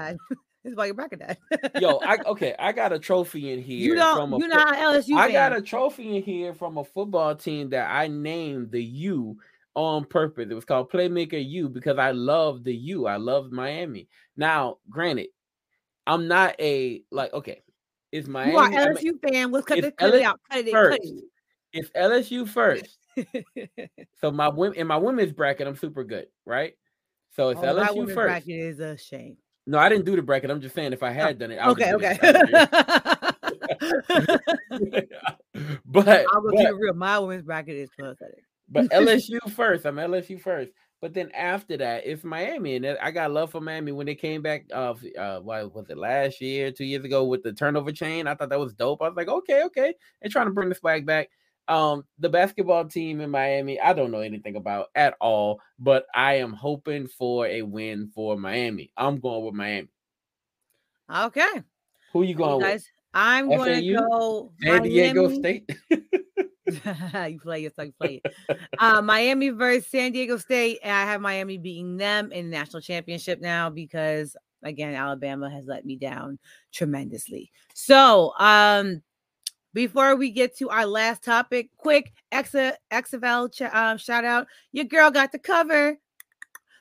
[0.00, 0.18] lying.
[0.64, 1.36] is why your bracket died.
[1.80, 3.78] Yo, I okay, I got a trophy in here.
[3.78, 4.16] you don't.
[4.16, 5.32] from a not an LSU I fan.
[5.32, 9.36] got a trophy in here from a football team that I named the U
[9.74, 10.48] on purpose.
[10.50, 13.06] It was called Playmaker U because I love the U.
[13.06, 14.08] I love Miami.
[14.36, 15.28] Now, granted,
[16.06, 17.62] I'm not a like okay.
[18.12, 19.50] Is Miami you are I mean, LSU fan.
[19.50, 20.38] Let's cut it, cut it out.
[20.50, 20.70] Cut it.
[20.70, 21.10] first, Cut
[21.72, 22.98] if LSU first,
[24.20, 26.74] so my women in my women's bracket, I'm super good, right?
[27.30, 28.26] So it's Oh, LSU women's first.
[28.28, 29.36] bracket is a shame.
[29.66, 30.50] No, I didn't do the bracket.
[30.50, 32.18] I'm just saying if I had done it, I Okay, okay.
[32.22, 32.50] it
[35.86, 36.94] but I'll go but- keep it real.
[36.94, 38.44] My women's bracket is pathetic.
[38.68, 39.86] But LSU first.
[39.86, 40.70] I'm LSU first.
[41.00, 44.40] But then after that, it's Miami, and I got love for Miami when they came
[44.40, 44.64] back.
[44.72, 48.26] Uh, uh, what was it last year, two years ago with the turnover chain?
[48.26, 49.02] I thought that was dope.
[49.02, 51.28] I was like, okay, okay, they're trying to bring the swag back.
[51.68, 56.34] Um, the basketball team in Miami, I don't know anything about at all, but I
[56.34, 58.90] am hoping for a win for Miami.
[58.96, 59.88] I'm going with Miami.
[61.12, 61.62] Okay.
[62.12, 62.66] Who you You going with?
[62.66, 65.38] guys, I'm going to go San Diego Miami.
[65.38, 65.70] State.
[67.30, 68.58] you play so you play it.
[68.78, 72.82] Uh, Miami versus San Diego State, and I have Miami beating them in the national
[72.82, 76.38] championship now because again, Alabama has let me down
[76.72, 77.50] tremendously.
[77.74, 79.02] So, um,
[79.74, 84.46] before we get to our last topic, quick Exa, XFL ch- um, shout out.
[84.72, 85.98] Your girl got to cover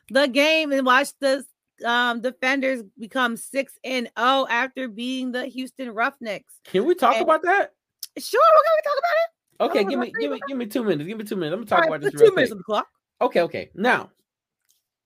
[0.09, 1.43] the game and watch the
[1.83, 6.53] um, defenders become six and zero after beating the Houston Roughnecks.
[6.65, 7.73] Can we talk And- about that?
[8.17, 9.29] Sure, we're gonna talk about it.
[9.71, 11.07] Okay, Oh, give me give me give me two minutes.
[11.07, 11.53] Give me two minutes.
[11.53, 12.51] I'm gonna talk right, about this two minutes quick.
[12.51, 12.87] on the clock.
[13.21, 13.71] Okay, okay.
[13.73, 14.11] Now,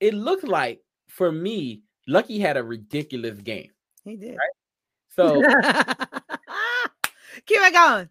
[0.02, 3.72] it looked like for me, Lucky had a ridiculous game.
[4.04, 4.36] He did.
[5.16, 5.42] So
[7.48, 8.10] Keep it going.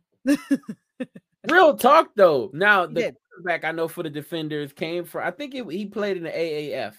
[1.51, 2.51] real talk though.
[2.55, 3.17] Now the did.
[3.31, 5.27] quarterback I know for the defenders came from.
[5.27, 6.95] I think it, he played in the AAF.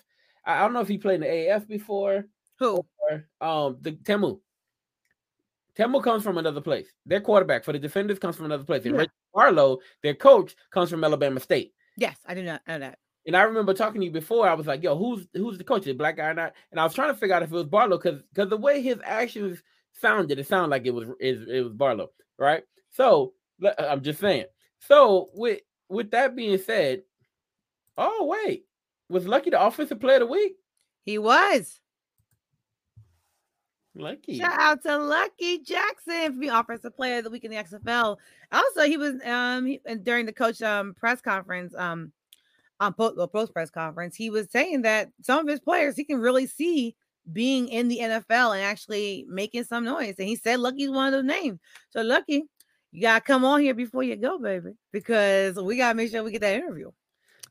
[0.45, 2.25] I, I don't know if he played in the AAF before
[2.59, 2.85] Who?
[3.09, 4.39] or um the Ta'amu.
[5.75, 6.87] Ta'amu comes from another place.
[7.05, 8.85] Their quarterback for the defenders comes from another place.
[8.85, 9.05] And Yeah.
[9.33, 11.73] Barlow, their coach, comes from Alabama State.
[11.97, 12.97] Yes, I do not know that.
[13.27, 14.47] And I remember talking to you before.
[14.47, 15.83] I was like, "Yo, who's who's the coach?
[15.83, 17.65] The black guy or not?" And I was trying to figure out if it was
[17.65, 19.61] Barlow because because the way his actions
[19.99, 22.63] sounded, it sounded like it was it, it was Barlow, right?
[22.89, 23.33] So
[23.77, 24.45] I'm just saying.
[24.79, 27.03] So with with that being said,
[27.97, 28.65] oh wait,
[29.09, 30.53] was Lucky the offensive player of the week?
[31.03, 31.79] He was.
[33.99, 34.37] Lucky.
[34.37, 38.17] Shout out to Lucky Jackson for being offensive player of the week in the XFL.
[38.51, 42.11] Also, he was um he, and during the coach um press conference um
[42.79, 46.03] on post, well, post press conference, he was saying that some of his players he
[46.03, 46.95] can really see
[47.31, 50.15] being in the NFL and actually making some noise.
[50.19, 51.59] And he said Lucky's one of those names.
[51.89, 52.43] So Lucky,
[52.91, 56.31] you gotta come on here before you go, baby, because we gotta make sure we
[56.31, 56.91] get that interview.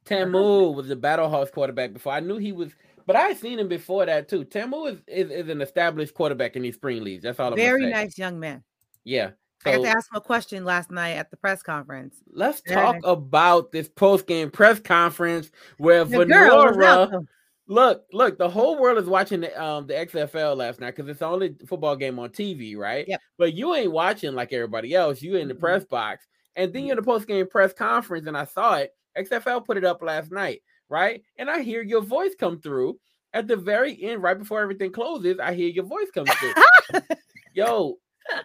[0.05, 2.13] Ta'amu was the BattleHawks quarterback before.
[2.13, 2.73] I knew he was,
[3.07, 4.45] but I had seen him before that too.
[4.45, 7.25] Ta'amu is, is, is an established quarterback in these spring leagues.
[7.25, 8.63] That's all I'm Very nice young man.
[9.05, 9.31] Yeah.
[9.65, 12.23] I got to ask him a question last night at the press conference.
[12.31, 13.03] Let's Very talk nice.
[13.05, 17.27] about this post game press conference where The girl was out, Venora.
[17.69, 21.19] Look, look, the whole world is watching the um the XFL last night because it's
[21.19, 23.07] the only football game on TV, right?
[23.09, 23.21] Yep.
[23.39, 25.21] But you ain't watching like everybody else.
[25.21, 25.61] You in the Mhm.
[25.61, 28.95] press box, and then you're in the post game press conference, and I saw it.
[29.17, 31.23] XFL put it up last night, right?
[31.39, 33.01] And I hear your voice come through
[33.33, 35.39] at the very end, right before everything closes.
[35.41, 36.55] I hear your voice come through.
[37.55, 37.99] Yo,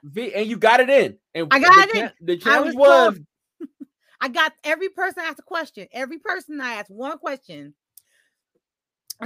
[0.04, 1.18] V, and you got it in.
[1.36, 3.20] And I got the it The I challenge was
[3.60, 3.68] was
[4.22, 5.88] I got every person asked a question.
[5.92, 7.76] Every person I asked one question.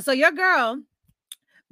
[0.02, 0.82] So your girl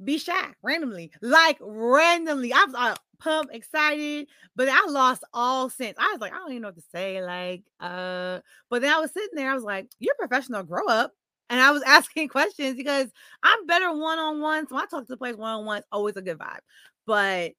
[0.02, 2.52] be shy randomly, like randomly.
[2.52, 5.96] I was uh, pumped, excited, but I lost all sense.
[5.98, 7.22] I was like, I don't even know what to say.
[7.22, 9.50] Like, uh, but then I was sitting there.
[9.50, 10.62] I was like, "You're professional.
[10.62, 11.12] Grow up."
[11.50, 13.10] And I was asking questions because
[13.42, 14.66] I'm better one on one.
[14.68, 15.82] So I talk to the players one on one.
[15.92, 16.60] Always a good vibe.
[17.06, 17.52] But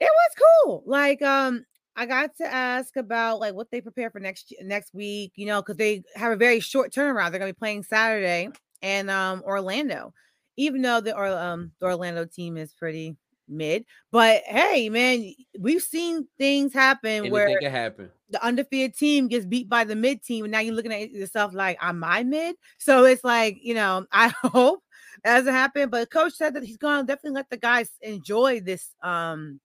[0.00, 0.82] it was cool.
[0.86, 5.32] Like, um, I got to ask about like what they prepare for next next week,
[5.36, 7.30] you know, because they have a very short turnaround.
[7.30, 8.48] They're gonna be playing Saturday
[8.82, 10.14] and um Orlando,
[10.56, 13.16] even though the or um the Orlando team is pretty
[13.48, 13.84] mid.
[14.10, 18.10] But hey, man, we've seen things happen anything where can happen.
[18.30, 21.52] the undefeated team gets beat by the mid team, and now you're looking at yourself
[21.54, 24.82] like, "Am I mid?" So it's like, you know, I hope
[25.24, 25.90] that doesn't happen.
[25.90, 29.60] But coach said that he's gonna definitely let the guys enjoy this, um,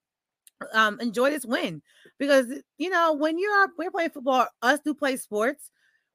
[0.73, 1.81] um, enjoy this win
[2.19, 5.71] because you know when you're we're playing football, us do play sports.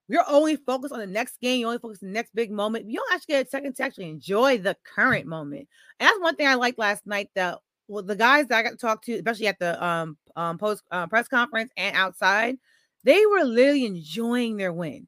[0.08, 1.60] We're only focused on the next game.
[1.60, 2.90] You only focus on the next big moment.
[2.90, 5.68] You don't actually get a second to actually enjoy the current moment.
[6.00, 7.30] And that's one thing I liked last night.
[7.34, 10.58] That well, the guys that I got to talk to, especially at the um, um
[10.58, 12.56] post uh, press conference and outside,
[13.04, 15.06] they were literally enjoying their win,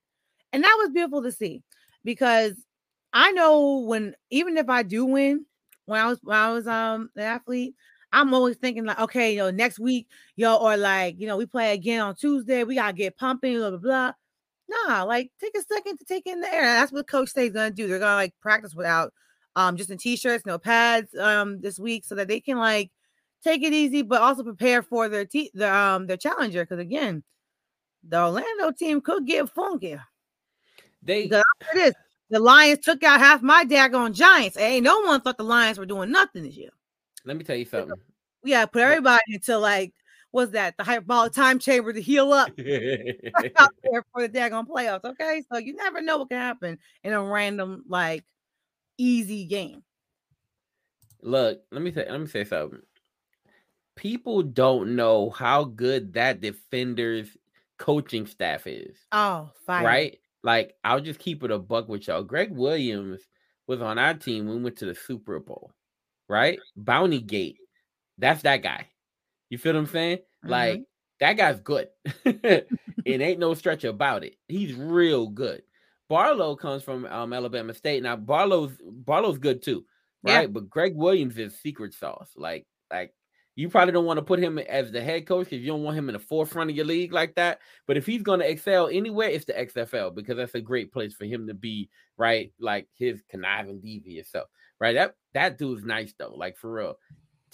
[0.52, 1.62] and that was beautiful to see.
[2.04, 2.54] Because
[3.12, 5.46] I know when even if I do win,
[5.87, 7.74] when I was when I was um an athlete,
[8.12, 11.46] I'm always thinking like, okay, you know, next week, yo, or like, you know, we
[11.46, 14.12] play again on Tuesday, we gotta get pumping, blah blah blah.
[14.68, 16.62] Nah, like take a second to take in the air.
[16.62, 17.87] That's what Coach Stay's gonna do.
[17.87, 19.12] They're gonna like practice without
[19.57, 22.90] um just in t-shirts, no pads um this week, so that they can like
[23.42, 26.64] take it easy, but also prepare for their te- the um their challenger.
[26.64, 27.22] Because again,
[28.09, 29.96] the Orlando team could get funky.
[31.03, 31.94] They Because it is
[32.31, 34.57] the Lions took out half my daggone Giants.
[34.57, 36.70] Ain't no one thought the Lions were doing nothing this year.
[37.24, 37.96] let me tell you something.
[38.42, 39.92] We gotta put everybody into like
[40.35, 42.49] what's that the hyperbolic time chamber to heal up
[43.57, 45.05] out there for the daggone playoffs.
[45.05, 48.25] Okay, so you never know what can happen in a random like
[48.99, 49.85] easy game.
[51.23, 52.81] Look, let me say let me say something.
[53.94, 57.29] People don't know how good that defender's
[57.79, 59.85] coaching staff is, Oh, fire!
[59.87, 60.18] right?
[60.42, 62.25] Like, I'll just keep it a buck with y'all.
[62.25, 63.20] Gregg Williams
[63.68, 64.47] was on our team.
[64.47, 65.70] when We went to the Super Bowl,
[66.29, 66.59] right?
[66.77, 67.59] Bounty Gate.
[68.18, 68.88] That's that guy.
[69.55, 70.19] You feel what I'm saying?
[70.43, 70.83] Like,
[71.21, 71.87] that guy's good.
[72.25, 72.67] it
[73.07, 74.35] ain't no stretch about it.
[74.49, 75.62] He's real good.
[76.09, 78.03] Barlow comes from um, Alabama State.
[78.03, 79.85] Now Barlow's Barlow's good too,
[80.25, 80.38] Yeah.
[80.38, 80.53] right?
[80.53, 82.33] But Gregg Williams is secret sauce.
[82.37, 83.14] Like like
[83.55, 85.97] You probably don't want to put him as the head coach because you don't want
[85.97, 87.61] him in the forefront of your league like that.
[87.87, 91.14] But if he's going to excel anywhere, it's the XFL because that's a great place
[91.14, 91.88] for him to be,
[92.19, 92.53] right?
[92.59, 94.49] Like his conniving devious self,
[94.81, 94.95] right?
[94.95, 96.97] That that dude's nice though, like for real.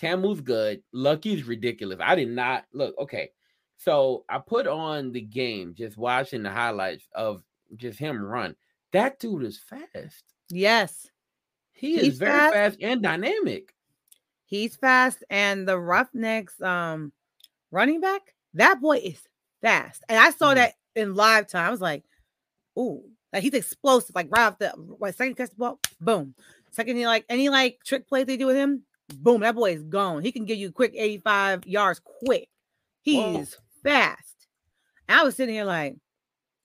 [0.01, 0.83] Ta'amu's good.
[0.93, 1.99] Lucky's ridiculous.
[2.03, 3.31] I did not look okay.
[3.77, 7.43] So I put on the game, just watching the highlights of
[7.77, 8.57] just him run.
[8.93, 10.25] That dude is fast.
[10.51, 11.09] Yes,
[11.73, 12.55] He He's is very fast.
[12.55, 13.75] fast and dynamic.
[14.45, 17.13] he's fast, and the Roughnecks um
[17.71, 19.23] running back, that boy is
[19.63, 20.03] fast.
[20.09, 20.57] And I saw Mhm.
[20.57, 21.67] that in live time.
[21.67, 22.05] I was like,
[22.79, 24.73] ooh, like he's explosive, like right off the
[25.13, 26.35] second catch the ball, boom.
[26.73, 28.83] Second, he like any like trick plays they do with him,
[29.15, 30.23] boom, that boy is gone.
[30.23, 32.49] He can give you quick 85 yards quick.
[33.03, 34.47] He's fast.
[35.09, 35.97] And I was sitting here like,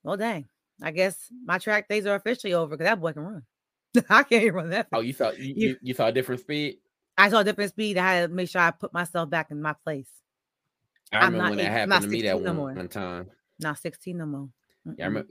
[0.04, 0.48] well, dang.
[0.82, 3.44] I guess my track days are officially over because that boy can run.
[4.10, 4.88] I can't run that.
[4.92, 6.78] Oh, you saw you, You- you, saw a different speed.
[7.18, 7.98] I saw a different speed.
[7.98, 10.10] I had to make sure I put myself back in my place.
[11.14, 12.74] I I'm remember not when that eight- happened to me that no one, more.
[12.74, 13.30] one time.
[13.60, 14.50] Not 16 no more.
[14.98, 15.30] Yeah, I remember.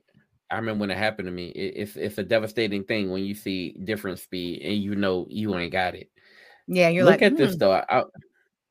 [0.51, 1.49] I remember when it happened to me.
[1.49, 5.55] It, it's it's a devastating thing when you see different speed and you know you
[5.57, 6.11] ain't got it.
[6.67, 7.73] Yeah, you're Look like, at this "Hmm." though.
[7.73, 8.05] I, I-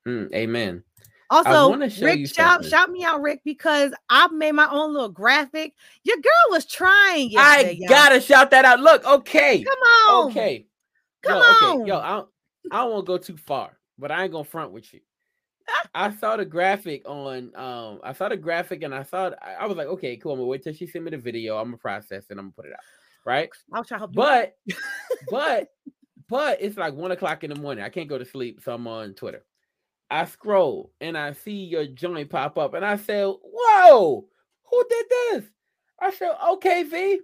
[0.07, 0.83] mm, amen.
[1.29, 5.73] Also, Rick, shout shout me out, Rick, because I made my own little graphic.
[6.03, 7.31] Your girl was trying.
[7.35, 7.89] I y'all.
[7.89, 8.79] gotta shout that out.
[8.81, 10.27] Look, okay, come on.
[10.27, 10.67] okay,
[11.23, 11.77] come yo, on.
[11.79, 11.97] okay, yo.
[11.99, 12.29] I don't,
[12.71, 14.99] I don't go too far, but I ain't gonna front with you.
[15.95, 19.65] I saw the graphic on um I saw the graphic and I saw it- I
[19.65, 20.33] was like, okay, cool.
[20.33, 21.57] I'm gonna wait till she send me the video.
[21.57, 22.79] I'm gonna process and I'm gonna put it out.
[23.25, 23.49] Right.
[23.71, 24.15] I'll try to help you.
[24.17, 24.55] But
[25.31, 25.69] but
[26.33, 27.83] but it's like one o'clock in the morning.
[27.83, 29.45] I can't go to sleep, so I'm on Twitter.
[30.09, 34.25] I scroll and I see your joint pop up, and I said, "Whoa,
[34.63, 35.43] who did this?"
[35.99, 37.19] I said, "Okay, V."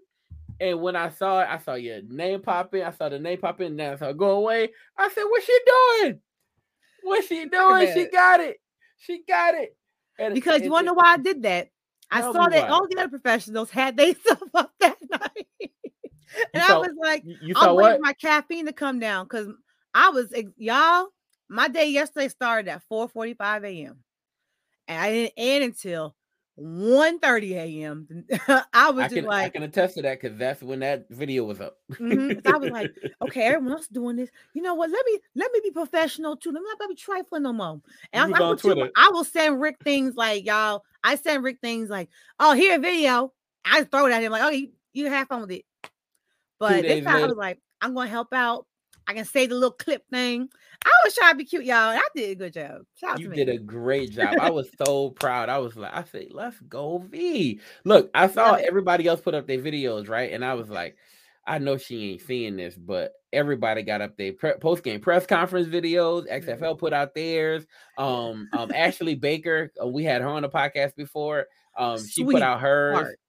[0.60, 2.84] And when I saw it, I saw your name pop in.
[2.84, 3.78] I saw the name pop in.
[3.78, 4.69] Then I saw go away.
[4.95, 6.19] I said, "What's she doing?
[7.02, 7.91] What's she doing?
[7.91, 8.58] She got it.
[8.98, 9.76] She got it."
[10.19, 11.72] And because you and to know why I did that?
[12.12, 12.67] I Tell saw that why.
[12.67, 15.68] all the other professionals had they stuff up that night.
[16.54, 17.96] And I was like, You, you I'm waiting what?
[17.98, 19.48] for my caffeine to come down because
[19.94, 21.08] I was y'all.
[21.50, 24.04] My day yesterday started at 4:45 a.m.
[24.88, 26.15] and I didn't end until
[26.60, 28.26] 1:30 a.m.
[28.74, 31.08] I was I just can I like, can attest to that because that's when that
[31.10, 31.78] video was up.
[31.94, 32.44] mhm.
[32.44, 34.30] So I was like, okay, everyone else doing this.
[34.54, 34.89] You know what?
[34.89, 36.52] Let me let me be professional too.
[36.52, 37.82] Let me not be trifling no more.
[38.13, 38.89] And You I, was I, will.
[38.96, 40.84] I send Rick things like y'all.
[41.04, 43.34] I send Rick things like, oh, here a video.
[43.65, 45.65] I just throw it at him like, oh, you, you have fun with it.
[46.60, 48.65] But this time I was like, I'm gonna help out.
[49.08, 50.50] I can say the little clip thing.
[50.86, 51.89] I was trying to be cute, y'all.
[51.89, 52.82] and I did a good job.
[52.95, 54.36] Shout out You did a great job.
[54.39, 55.50] I was so proud.
[55.50, 57.60] I was like, I said, let's go V.
[57.86, 60.32] Look, I saw everybody else put up their videos, right?
[60.32, 60.95] And I was like,
[61.48, 65.26] I know she ain't seeing this, but everybody got up their pre- post game press
[65.26, 66.30] conference videos.
[66.32, 67.65] XFL put out theirs.
[67.98, 71.48] Um, um, Ashley Baker, uh, we had her on the podcast before.
[71.76, 72.95] Um, she put out hers.
[72.95, 73.19] heart.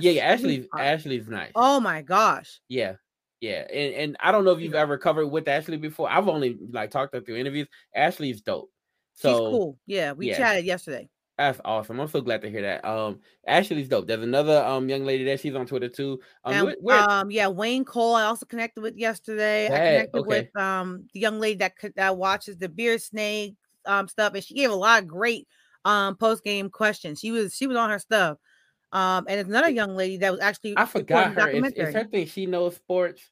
[0.00, 0.82] Yeah, yeah, Ashley's sweetheart.
[0.86, 1.52] Ashley's nice.
[1.54, 2.60] Oh my gosh.
[2.68, 2.94] Yeah.
[3.40, 3.64] Yeah.
[3.72, 6.10] And and I don't know if you've ever covered with Ashley before.
[6.10, 7.68] I've only like talked to her through interviews.
[7.94, 8.70] Ashley's dope.
[9.14, 9.78] So She's cool.
[9.86, 10.38] Yeah, we yeah.
[10.38, 11.08] chatted yesterday.
[11.36, 12.00] that's awesome.
[12.00, 12.84] I'm so glad to hear that.
[12.86, 14.06] Um Ashley's dope.
[14.06, 15.36] There's another um young lady there.
[15.36, 16.20] She's on Twitter too.
[16.44, 18.14] Um, And, we're- we're- um, yeah, Wayne Cole.
[18.14, 19.66] I also connected with yesterday.
[19.66, 20.28] I connected okay.
[20.28, 24.54] with um the young lady that that watches the beer snake um stuff, and she
[24.54, 25.46] gave a lot of great
[25.84, 27.18] um post game questions.
[27.18, 28.38] She was she was on her stuff.
[28.92, 31.48] Um, and it's another young lady that was actually I forgot her.
[31.48, 33.22] Is, is her thing she knows sports?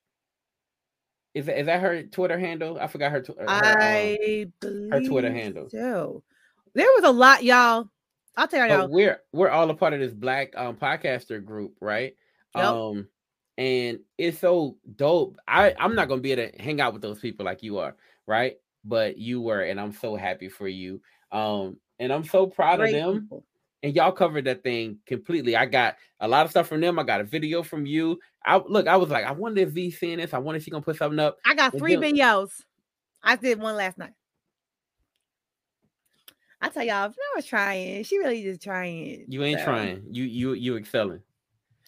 [1.35, 2.79] Is that, is that her Twitter handle?
[2.81, 3.23] I forgot her.
[3.23, 5.68] tw- her, um, I believe Twitter handle.
[5.70, 6.23] So
[6.75, 7.88] there was a lot, y'all.
[8.37, 8.79] I'll tell y'all.
[8.83, 12.14] but we're we're all a part of this black um podcaster group, right?
[12.57, 12.64] Yep.
[12.64, 13.09] Um
[13.59, 15.37] and it's so dope.
[15.46, 17.96] I I'm not gonna be able to hang out with those people like you are,
[18.27, 18.57] right?
[18.85, 21.03] But you were, and I'm so happy for you.
[21.31, 23.20] Um, and I'm so proud great of them.
[23.20, 23.44] people.
[23.83, 25.57] And y'all covered that thing completely.
[25.57, 26.99] I got a lot of stuff from them.
[26.99, 28.19] I got a video from you.
[28.45, 30.35] I look, I was like, I wonder if V seeing this.
[30.35, 31.38] I wonder if she gonna put something up.
[31.47, 32.51] I got three then- videos.
[33.23, 34.12] I did one last night.
[36.62, 39.25] I tell y'all, if I was trying, she really just trying.
[39.29, 39.64] You ain't so.
[39.64, 40.03] trying.
[40.11, 41.23] You you you excelling.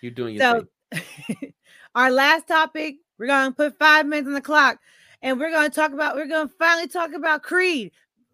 [0.00, 1.52] You doing your So, thing.
[1.94, 4.78] our last topic, we're gonna put five minutes on the clock,
[5.20, 6.16] and we're gonna talk about.
[6.16, 7.92] We're gonna finally talk about Creed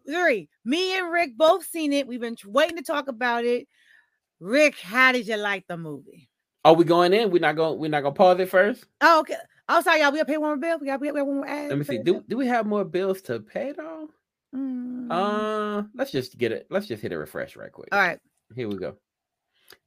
[0.09, 0.49] three.
[0.65, 2.07] Me and Rick both seen it.
[2.07, 3.67] We've been waiting to talk about it.
[4.39, 6.29] Rick, how did you like the movie?
[6.65, 7.31] Are we going in?
[7.31, 7.79] We're not going.
[7.79, 8.85] We're not gonna pause it first.
[9.01, 9.35] Oh, okay.
[9.67, 10.11] Oh, sorry, y'all.
[10.11, 10.79] We gotta pay one more bill.
[10.79, 11.69] We gotta pay one more ad.
[11.69, 11.99] Let me see.
[11.99, 14.09] Do do we have more bills to pay though?
[14.55, 15.11] Mm.
[15.11, 16.67] Uh, let's just get it.
[16.69, 17.89] Let's just hit a refresh right quick.
[17.91, 18.19] All right.
[18.55, 18.95] Here we go.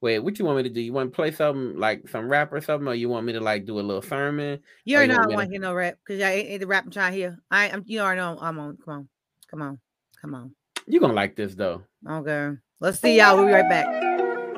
[0.00, 0.80] Wait, what you want me to do?
[0.80, 3.40] You want to play something like some rap or something, or you want me to
[3.40, 4.60] like do a little sermon?
[4.84, 6.66] You already know I want to- to hear no rap because I ain't, ain't the
[6.68, 7.38] rap I'm trying to hear.
[7.50, 8.78] I I'm you already know I'm on.
[8.84, 9.08] Come on,
[9.50, 9.80] come on,
[10.22, 10.54] come on,
[10.86, 11.82] You're gonna like this though.
[12.08, 12.56] Okay.
[12.80, 13.36] Let's see y'all.
[13.36, 13.86] We'll be right back.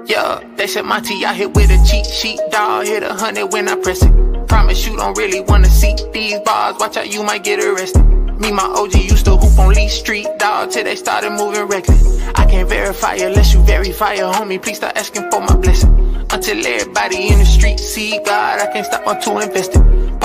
[0.06, 2.38] Yeah, they said my T out here with a cheat sheet.
[2.50, 4.12] Dog hit a hundred when I press it.
[4.46, 6.76] Promise you don't really wanna see these bars.
[6.78, 8.04] Watch out, you might get arrested.
[8.38, 12.20] Me, my OG used to hoop on Lee Street, dog, till they started moving reckless.
[12.34, 14.60] I can't verify unless you verify your homie.
[14.60, 15.94] Please start asking for my blessing.
[16.30, 19.80] Until everybody in the street see God, I can't stop until invested.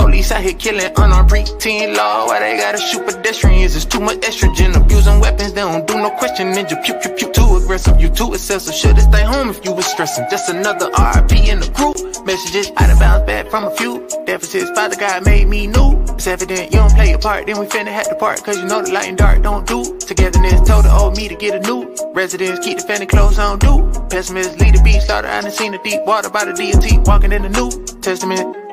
[0.10, 2.26] Police out here killing unarmed preteen law.
[2.26, 3.76] Why they gotta shoot pedestrians?
[3.76, 4.76] It's too much estrogen.
[4.76, 6.52] Abusing weapons, they don't do no question.
[6.52, 7.32] Ninja pew pew pew.
[7.32, 8.74] Too aggressive, you too excessive.
[8.74, 10.26] Should've stay home if you was stressing.
[10.32, 11.96] Just another RP in the group.
[12.26, 14.08] Messages out of bounds back from a few.
[14.26, 16.04] Deficits, Father God made me new.
[16.16, 17.46] It's evident you don't play your part.
[17.46, 18.44] Then we finna have to part.
[18.44, 19.96] Cause you know the light and dark don't do.
[20.00, 21.86] Togetherness told the old me to get a new.
[22.16, 23.88] Residents keep the fanny clothes on do.
[24.10, 25.06] Pessimists lead the beast.
[25.06, 27.08] Started I done seen the deep water by the DOT.
[27.08, 27.70] Walking in the New
[28.02, 28.69] Testament.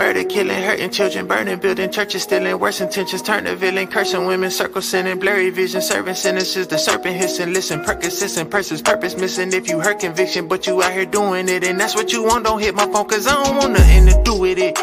[0.00, 4.50] Murder, killing, hurting children, burning, building churches, stealing, worse intentions, turn to villain, cursing women,
[4.50, 9.52] circle sinning, blurry vision, serving sentences, the serpent hissing, listen, Percocets and purses, purpose missing.
[9.52, 12.46] If you hurt conviction, but you out here doing it, and that's what you want,
[12.46, 14.78] don't hit my phone, cause I don't want nothing to do with it.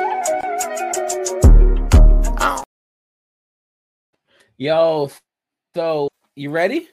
[2.39, 2.63] I
[4.55, 5.09] Yo,
[5.73, 6.89] so you ready?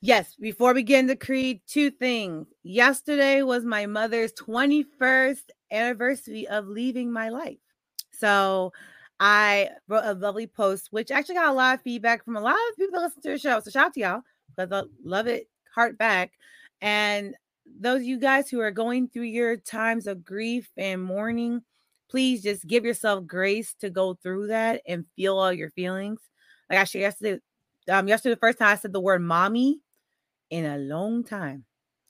[0.00, 2.46] Yes, before we get into Creed, two things.
[2.62, 5.42] Yesterday was my mother's 21st
[5.72, 7.58] anniversary of leaving my life.
[8.12, 8.72] So
[9.18, 12.54] I wrote a lovely post, which actually got a lot of feedback from a lot
[12.54, 13.60] of people that listen to the show.
[13.60, 14.20] So shout out to y'all
[14.56, 16.32] because I love it, heart back.
[16.80, 17.34] And
[17.80, 21.62] those of you guys who are going through your times of grief and mourning,
[22.10, 26.20] please just give yourself grace to go through that and feel all your feelings.
[26.68, 27.40] Like actually yesterday,
[27.88, 29.80] um, yesterday the first time I said the word mommy
[30.50, 31.64] in a long time.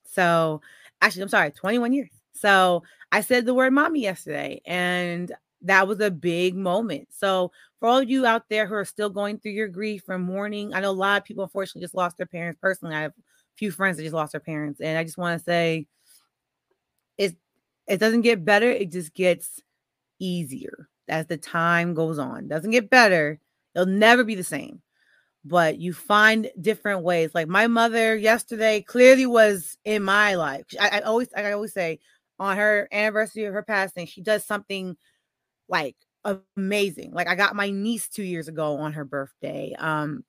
[0.05, 0.61] So
[1.01, 2.22] actually, I'm sorry, 21 years.
[2.43, 2.83] So
[3.13, 5.33] I said the word mommy yesterday, and
[5.63, 7.07] that was a big moment.
[7.13, 10.25] So for all of you out there who are still going through your grief and
[10.25, 12.59] mourning, I know a lot of people unfortunately just lost their parents.
[12.61, 13.23] Personally, I have a
[13.57, 15.87] few friends that just lost their parents, and I just want to say,
[17.17, 17.37] it
[17.87, 19.63] it doesn't get better; it just gets
[20.19, 22.49] easier as the time goes on.
[22.49, 23.39] Doesn't get better;
[23.77, 24.83] it'll never be the same
[25.45, 27.33] but you find different ways.
[27.35, 30.65] Like my mother yesterday clearly was in my life.
[30.81, 31.99] I, I always, I always say,
[32.39, 34.97] on her anniversary of her passing, she does something
[35.69, 35.97] like
[36.57, 37.13] amazing.
[37.13, 39.75] Like I got my niece two years ago on her birthday.
[39.79, 40.25] Um,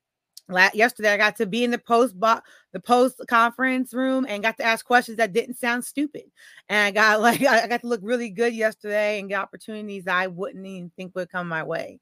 [0.50, 2.42] last, yesterday I got to be in the post bo-
[2.72, 6.24] the post conference room and got to ask questions that didn't sound stupid.
[6.70, 10.28] And I got like I got to look really good yesterday and get opportunities I
[10.28, 12.00] wouldn't even think would come my way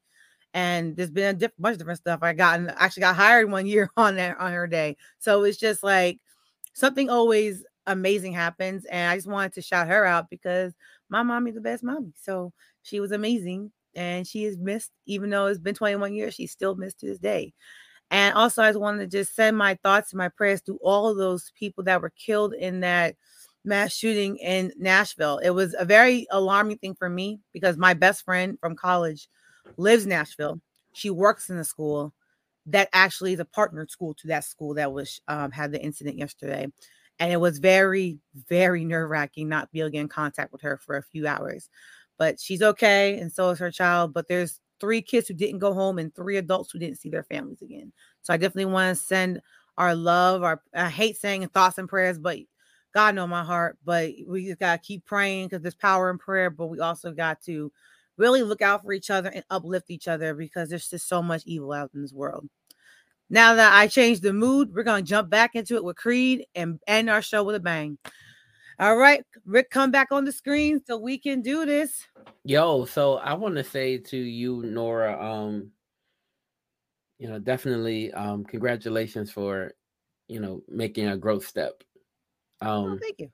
[0.54, 3.50] and there's been a diff- bunch of different stuff I got and actually got hired
[3.50, 4.96] one year on that on her day.
[5.18, 6.18] So it's just like
[6.74, 10.72] something always amazing happens, and I just wanted to shout her out because
[11.08, 12.12] my mommy's the best mommy.
[12.16, 12.52] So
[12.82, 16.34] she was amazing, and she is missed, even though it's been 21 years.
[16.34, 17.52] She's still missed to this day.
[18.10, 21.14] And also, I just wanted to just send my thoughts and my prayers to all
[21.14, 23.16] those people that were killed in that
[23.64, 25.38] mass shooting in Nashville.
[25.38, 29.28] It was a very alarming thing for me because my best friend from college
[29.76, 30.60] lives Nashville.
[30.92, 32.12] She works in the school
[32.66, 36.18] that actually is a partnered school to that school that was um, had the incident
[36.18, 36.66] yesterday.
[37.18, 40.62] And it was very, very nerve wracking not be able to get in contact with
[40.62, 41.68] her for a few hours.
[42.18, 44.12] But she's okay, and so is her child.
[44.12, 47.22] But there's three kids who didn't go home and three adults who didn't see their
[47.22, 47.92] families again.
[48.22, 49.40] So I definitely want to send
[49.78, 52.38] our love, our I hate saying thoughts and prayers, but
[52.92, 53.78] God know my heart.
[53.84, 56.50] But we just gotta keep praying because there's power in prayer.
[56.50, 57.72] But we also got to
[58.16, 61.42] really look out for each other and uplift each other because there's just so much
[61.46, 62.48] evil out in this world.
[63.32, 66.44] Now that I changed the mood, we're going to jump back into it with Creed
[66.54, 67.96] and end our show with a bang.
[68.78, 72.06] All right, Rick, come back on the screen so we can do this.
[72.44, 75.70] Yo, so I want to say to you, Nora, um,
[77.18, 79.72] you know, definitely um congratulations for,
[80.28, 81.82] you know, making a growth step.
[82.60, 83.30] Oh, Um thank you.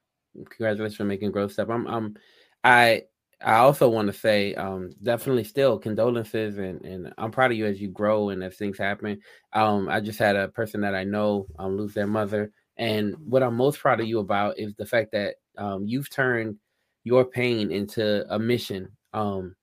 [0.48, 1.70] congratulations for making growth step.
[1.70, 2.14] I'm I'm
[2.62, 3.02] I
[3.40, 7.66] I also want to say um definitely still condolences and and I'm proud of you
[7.66, 9.20] as you grow and as things happen.
[9.52, 13.42] Um I just had a person that I know um lose their mother and what
[13.42, 16.58] I'm most proud of you about is the fact that um you've turned
[17.04, 19.54] your pain into a mission um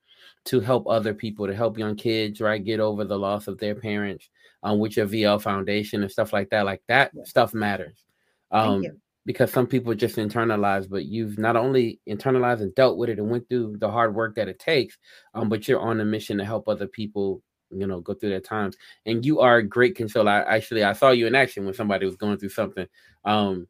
[0.45, 3.75] to help other people to help young kids right get over the loss of their
[3.75, 4.29] parents
[4.63, 7.23] um with your VL foundation and stuff like that like that Yeah.
[7.23, 8.05] stuff matters.
[8.51, 8.89] Um.
[9.25, 13.29] Because some people just internalize, but you've not only internalized and dealt with it and
[13.29, 14.97] went through the hard work that it takes,
[15.33, 18.39] um, but you're on a mission to help other people, you know, go through their
[18.39, 18.77] times.
[19.05, 20.31] And you are a great consoler.
[20.31, 22.87] I actually I saw you in action when somebody was going through something.
[23.23, 23.67] Um,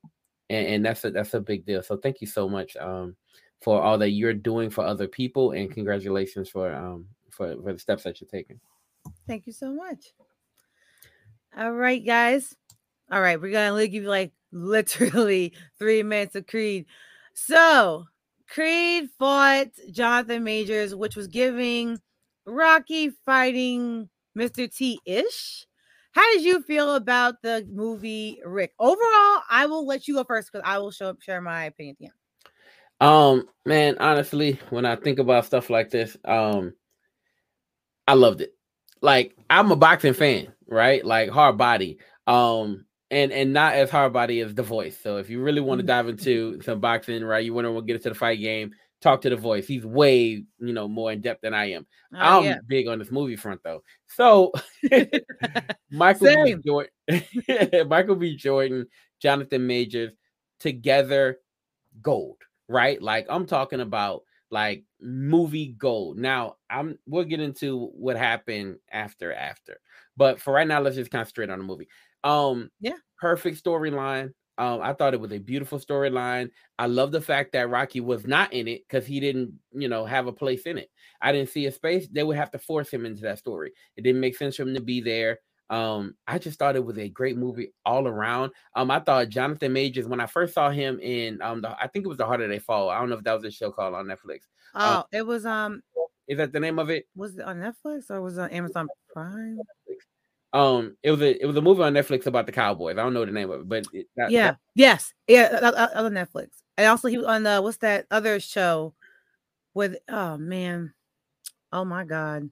[0.50, 1.82] and, and that's a that's a big deal.
[1.82, 3.16] So thank you so much um
[3.62, 7.80] for all that you're doing for other people and congratulations for um for, for the
[7.80, 8.60] steps that you're taking.
[9.28, 10.14] Thank you so much.
[11.58, 12.56] All right, guys.
[13.12, 16.86] All right, we're gonna give you like literally three minutes of Creed.
[17.34, 18.06] So
[18.48, 22.00] Creed fought Jonathan Majors, which was giving
[22.46, 24.74] Rocky fighting Mr.
[24.74, 25.66] T ish.
[26.12, 28.74] How did you feel about the movie, Rick?
[28.80, 31.98] Overall, I will let you go first because I will show up, share my opinion.
[32.00, 32.10] Yeah.
[33.02, 36.74] Um, man, honestly, when I think about stuff like this, um,
[38.08, 38.54] I loved it.
[39.02, 41.06] Like, I'm a boxing fan, right?
[41.06, 41.98] Like hard body.
[42.28, 45.00] Um, and and not as hard body as the voice.
[45.02, 45.88] So if you really want to Mm-hmm.
[45.88, 47.44] dive into some boxing, right?
[47.46, 49.68] You want to get into the fight game, talk to the voice.
[49.68, 51.86] He's way, you know, more in depth than I am.
[52.14, 52.58] Oh, I'm yeah.
[52.68, 53.84] big on this movie front though.
[54.08, 54.52] So
[55.92, 56.56] Michael B.
[56.66, 56.92] Jordan,
[57.88, 58.36] Michael B.
[58.36, 58.88] Jordan,
[59.20, 60.12] Jonathan Majors
[60.60, 61.40] together,
[62.02, 62.38] gold,
[62.68, 63.02] right?
[63.02, 66.18] Like I'm talking about like movie gold.
[66.18, 69.80] Now I'm we'll get into what happened after after,
[70.18, 71.88] but for right now, let's just concentrate on the movie.
[72.26, 72.98] Um, Yeah.
[73.20, 74.34] perfect storyline.
[74.58, 76.50] Um, I thought it was a beautiful storyline.
[76.80, 80.06] I love the fact that Rocky was not in it because he didn't, you know,
[80.06, 80.90] have a place in it.
[81.22, 82.08] I didn't see a space.
[82.08, 83.74] They would have to force him into that story.
[83.98, 85.40] It didn't make sense for him to be there.
[85.70, 88.52] Um, I just thought it was a great movie all around.
[88.76, 92.06] Um, I thought Jonathan Majors when I first saw him in um, the, I think
[92.06, 92.90] it was the Harder They Fall.
[92.90, 94.42] I don't know if that was a show called on Netflix.
[94.74, 95.82] Oh, it was um
[96.28, 97.08] Is that the name of it?
[97.16, 99.60] was it on Netflix or was it on Amazon Prime?
[100.54, 102.94] Um, it was a it was a movie on Netflix about the Cowboys.
[102.98, 104.52] I don't know the name of it, but it, that, yeah.
[104.52, 105.14] that- yes.
[105.28, 105.50] Yeah.
[105.96, 106.50] on Netflix.
[106.78, 108.94] And also he was on the what's that other show
[109.74, 110.94] with oh man.
[111.74, 112.50] Oh my god.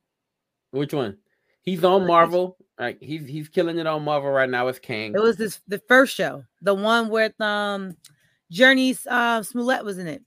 [0.72, 1.18] which one?
[1.62, 2.58] He's on Marvel.
[2.78, 5.14] Like he's he's killing it on Marvel right now as King.
[5.16, 7.96] It was this the first show, the one with um
[8.52, 10.24] Jurnee's uh Smollett was in it.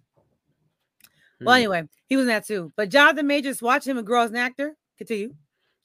[1.43, 1.59] Well, Hmm.
[1.59, 2.73] anyway, he was in that too.
[2.77, 4.75] But Jonathan Majors, watch him and grow as an actor.
[4.97, 5.35] Continue.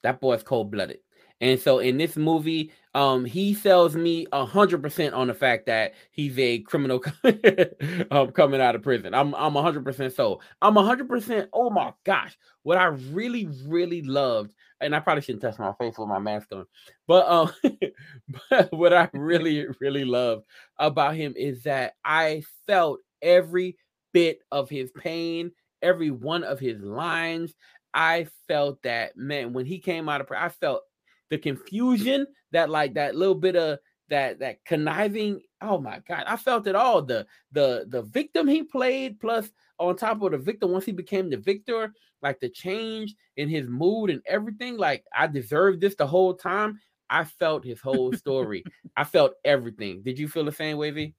[0.04, 1.00] that boy's cold blooded.
[1.42, 5.66] And so in this movie, um, he sells me a hundred percent on the fact
[5.66, 7.04] that he's a criminal
[8.12, 9.14] um, coming out of prison.
[9.14, 10.40] I'm I'm a hundred percent so.
[10.62, 11.50] I'm a hundred percent.
[11.54, 15.98] Oh my gosh, what I really really loved, and I probably shouldn't touch my face
[15.98, 16.66] with my mask on,
[17.08, 17.52] but um,
[18.50, 20.46] but what I really really loved
[20.78, 23.78] about him is that I felt every
[24.14, 27.54] bit of his pain, every one of his lines.
[27.94, 30.84] I felt that man when he came out of prison, I felt
[31.32, 33.80] the confusion that like that little bit of
[34.10, 38.62] that that conniving oh my god i felt it all the the the victim he
[38.62, 43.16] played plus on top of the victim once he became the victor like the change
[43.38, 46.78] in his mood and everything like i deserved this the whole time
[47.10, 48.64] i felt his whole story
[48.98, 51.16] i felt everything did you feel the same way v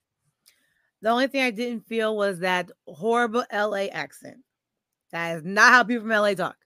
[1.01, 4.37] The only thing I didn't feel was that horrible LA accent.
[5.11, 6.57] That is not how people from LA talk.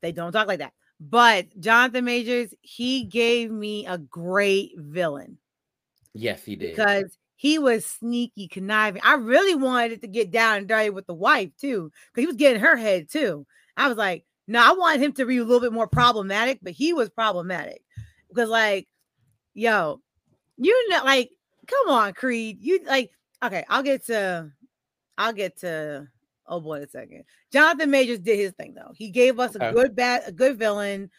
[0.00, 0.72] They don't talk like that.
[1.10, 5.38] But Jonathan Majors, he gave me a great villain
[6.14, 9.02] yes he did because he was sneaky, conniving.
[9.04, 12.26] I really wanted it to get down and dirty with the wife too, because he
[12.26, 13.46] was getting her head too.
[13.76, 16.72] I was like, no, I wanted him to be a little bit more problematic, but
[16.72, 17.82] he was problematic
[18.28, 18.86] because, like,
[19.54, 20.00] yo,
[20.56, 21.30] you know, like,
[21.66, 23.10] come on, Creed, you like,
[23.42, 24.50] okay, I'll get to,
[25.18, 26.08] I'll get to,
[26.46, 27.24] oh boy, a second.
[27.52, 28.92] Jonathan Majors did his thing though.
[28.94, 29.72] He gave us a Okay.
[29.72, 31.10] good bad, a good villain.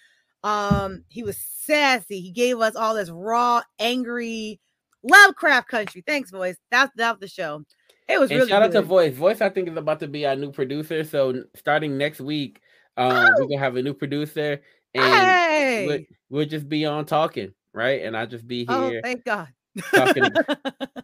[0.44, 2.20] Um, he was sassy.
[2.20, 4.60] He gave us all this raw, angry
[5.04, 6.04] Lovecraft country.
[6.06, 6.58] Thanks, voice.
[6.72, 7.64] That's that's the show.
[8.08, 10.26] It was and really shout out to voice voice i think is about to be
[10.26, 12.60] our new producer so starting next week
[12.98, 14.62] um we're gonna have a new producer
[14.94, 16.00] and we'll,
[16.30, 19.48] we'll just be on talking right and i'll just be oh, here thank God.
[19.96, 20.24] talking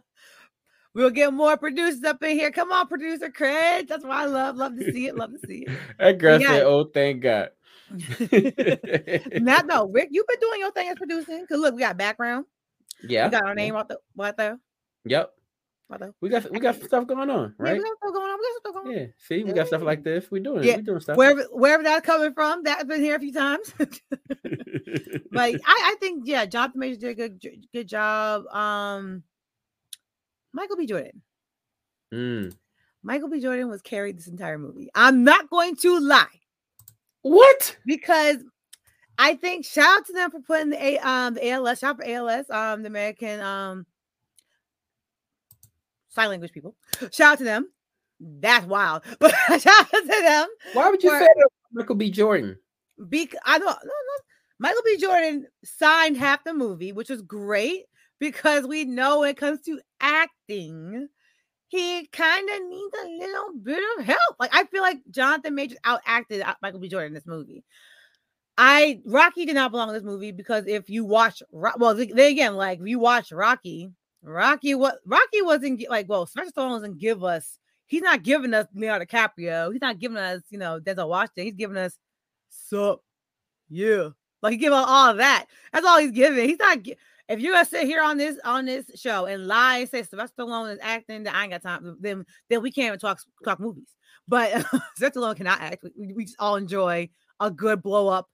[0.94, 2.50] we'll get more producers up in here.
[2.50, 3.88] Come on, producer Craig.
[3.88, 5.16] That's why I love, love to see it.
[5.16, 5.78] Love to see it.
[5.98, 7.50] that girl said oh thank god.
[7.90, 10.08] Not no, Rick.
[10.12, 11.46] You've been doing your thing as producing.
[11.46, 12.46] Cause look, we got background.
[13.02, 13.98] yeah We got our name right there.
[14.16, 14.58] Right there.
[15.04, 15.32] yep
[15.88, 16.14] Right there.
[16.20, 18.38] we got we got stuff going on Yeah, right we got stuff going on.
[18.38, 18.92] We got stuff going on.
[18.92, 21.82] yeah see we got stuff like this We're doing Yeah, we doing stuff Wherever wherever
[21.82, 23.74] that's coming from, that's been here a few times.
[23.78, 23.90] but
[25.42, 28.46] I, I think yeah, Jonathan Majors did a good good job.
[28.54, 29.24] Um,
[30.52, 30.86] Michael B.
[30.86, 31.22] Jordan.
[32.12, 32.54] Mm.
[33.02, 33.40] Michael B.
[33.40, 34.88] Jordan was carried this entire movie.
[34.94, 36.26] I'm not going to lie
[37.22, 38.38] what because
[39.18, 41.96] I think shout out to them for putting the A um the ALS shout out
[41.98, 43.86] for ALS um the American um
[46.08, 46.74] sign language people.
[47.12, 47.70] Shout out to them.
[48.18, 50.48] That's wild, but shout out to them.
[50.74, 51.28] why would you For- say
[51.72, 52.58] michael b jordan
[52.98, 54.24] Bec- I don't no, no.
[54.58, 54.98] Michael B.
[54.98, 57.84] Jordan signed half the movie, which was great
[58.20, 61.08] because we know when it comes to acting,
[61.68, 64.36] he kind of needs a little bit of help.
[64.38, 66.88] Like I feel like Jonathan Majors outacted out Michael B.
[66.88, 67.64] Jordan in this movie.
[68.58, 72.32] I Rocky did not belong in this movie because if you watch, well, th- then
[72.32, 73.90] again, like if you watch Rocky,
[74.22, 77.58] Rocky what Rocky wasn't like, well, Sylvester Stallone doesn't give us.
[77.86, 79.72] He's not giving us Leonardo DiCaprio.
[79.72, 81.44] He's not giving us, you know, Denzel Washington.
[81.44, 81.96] He's giving us,
[82.50, 83.02] sup,
[83.68, 84.10] yeah,
[84.42, 85.46] like he give us all that.
[85.72, 86.48] That's all he's giving.
[86.48, 86.78] He's not.
[87.30, 90.42] If you're gonna sit here on this on this show and lie and say Sylvester
[90.42, 91.96] Stallone is acting, then I ain't got time.
[92.00, 93.94] Then then we can't even talk talk movies.
[94.26, 94.50] But
[94.96, 95.84] Sylvester Stallone cannot act.
[95.96, 97.08] We, we just all enjoy
[97.38, 98.28] a good blow up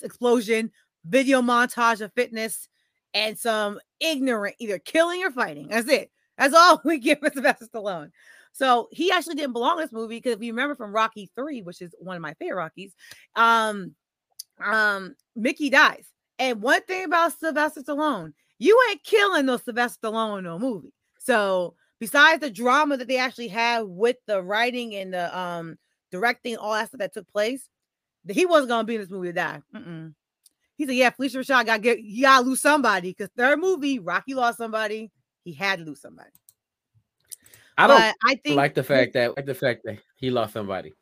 [0.00, 0.70] explosion,
[1.04, 2.68] video montage of fitness,
[3.14, 5.66] and some ignorant either killing or fighting.
[5.66, 6.12] That's it.
[6.38, 8.12] That's all we give Sylvester Stallone.
[8.52, 11.62] So he actually didn't belong in this movie because if you remember from Rocky 3,
[11.62, 12.94] which is one of my favorite Rockies,
[13.34, 13.94] um,
[14.64, 16.06] um, Mickey dies.
[16.40, 20.92] And one thing about Sylvester Stallone, you ain't killing no Sylvester Stallone in no movie.
[21.18, 25.78] So besides the drama that they actually had with the writing and the um
[26.10, 27.68] directing, all that stuff that took place,
[28.24, 29.60] that he wasn't gonna be in this movie to die.
[29.74, 30.14] Mm-mm.
[30.76, 34.32] He said, "Yeah, Phylicia Rashad got get you gotta lose somebody because third movie, Rocky
[34.32, 35.12] lost somebody.
[35.44, 36.30] He had to lose somebody.
[37.76, 40.54] I don't But I think like the fact that like the fact that he lost
[40.54, 40.94] somebody.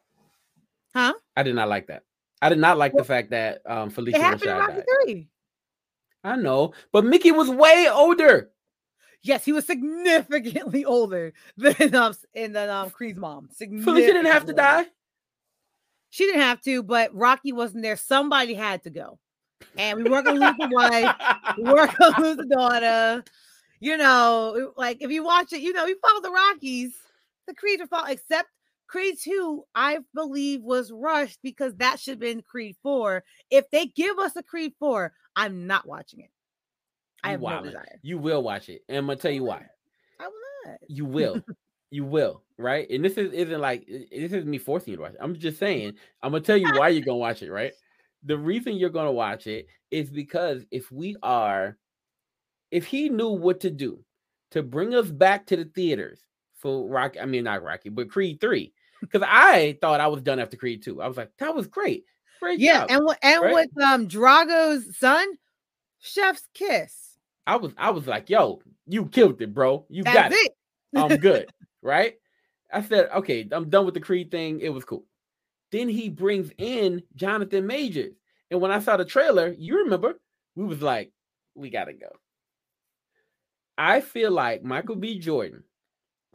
[0.94, 1.14] huh?
[1.36, 2.02] I did not like that.
[2.40, 4.72] I did not like Well, the fact that um Phylicia It happened in Rashad Rocky
[4.74, 4.84] died.
[5.04, 5.28] Three.
[6.24, 8.50] I know, but Mickey was way older.
[9.22, 13.48] Yes, he was significantly older than um in the um Creed's mom.
[13.60, 14.86] Phylicia didn't have to die.
[16.10, 17.96] She didn't have to, but Rocky wasn't there.
[17.96, 19.18] Somebody had to go,
[19.76, 21.14] and we weren't gonna lose the wife.
[21.58, 23.24] We weren't gonna lose the daughter.
[23.80, 26.94] You know, like if you watch it, you know, you follow the Rockies.
[27.46, 28.48] The Creeds are follow, except
[28.88, 33.22] Creed 2, I believe, was rushed because that should have been Creed 4.
[33.50, 36.30] If they give us a Creed 4, I'm not watching it.
[37.22, 37.98] I have no desire.
[38.02, 39.66] You will watch it, and I'm gonna tell you why.
[40.20, 40.78] I will not.
[40.88, 41.42] You will.
[41.90, 42.88] you will, right?
[42.90, 45.20] And this is isn't like this isn't me forcing you to watch it.
[45.20, 47.72] I'm just saying, I'm gonna tell you why you're gonna watch it, right?
[48.24, 51.76] The reason you're gonna watch it is because if we are,
[52.70, 54.04] if he knew what to do
[54.52, 56.20] to bring us back to the theaters
[56.56, 58.72] for Rocky, I mean not Rocky, but Creed 3.
[59.00, 61.00] Because I thought I was done after Creed 2.
[61.00, 62.04] I was like, that was great.
[62.40, 62.90] Great Yeah, job.
[62.90, 63.54] and with, and right?
[63.54, 65.26] with um Drago's son,
[66.00, 67.16] Chef's Kiss.
[67.46, 69.86] I was I was like, yo, you killed it, bro.
[69.88, 70.52] You That's got it.
[70.92, 70.98] it.
[70.98, 71.48] I'm good,
[71.82, 72.14] right?
[72.72, 74.60] I said, okay, I'm done with the Creed thing.
[74.60, 75.04] It was cool.
[75.72, 78.14] Then he brings in Jonathan Majors.
[78.50, 80.14] And when I saw the trailer, you remember,
[80.54, 81.12] we was like,
[81.54, 82.08] we gotta go.
[83.76, 85.18] I feel like Michael B.
[85.18, 85.62] Jordan,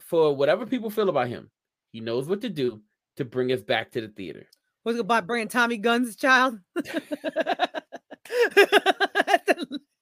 [0.00, 1.50] for whatever people feel about him,
[1.94, 2.80] he knows what to do
[3.16, 4.48] to bring us back to the theater.
[4.84, 6.58] Was it about bringing Tommy Gunn's child?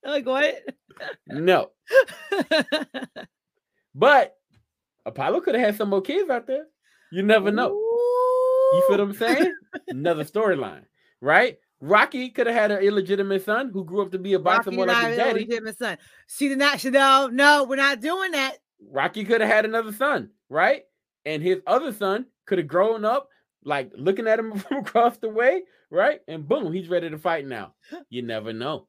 [0.02, 0.54] like what?
[1.26, 1.68] No,
[3.94, 4.34] but
[5.04, 6.64] Apollo could have had some more kids out there.
[7.12, 7.68] You never know.
[7.68, 9.54] You feel what I'm saying?
[9.88, 10.84] Another storyline,
[11.20, 11.58] right?
[11.82, 14.76] Rocky could have had an illegitimate son who grew up to be a boxer Rocky
[14.76, 15.40] more like his daddy.
[15.40, 15.98] illegitimate son.
[16.26, 16.80] She did not.
[16.80, 18.56] She no, no, we're not doing that.
[18.90, 20.84] Rocky could have had another son, right?
[21.24, 23.28] And his other son could have grown up
[23.64, 26.20] like looking at him from across the way, right?
[26.28, 27.74] And boom, he's ready to fight now.
[28.10, 28.88] You never know.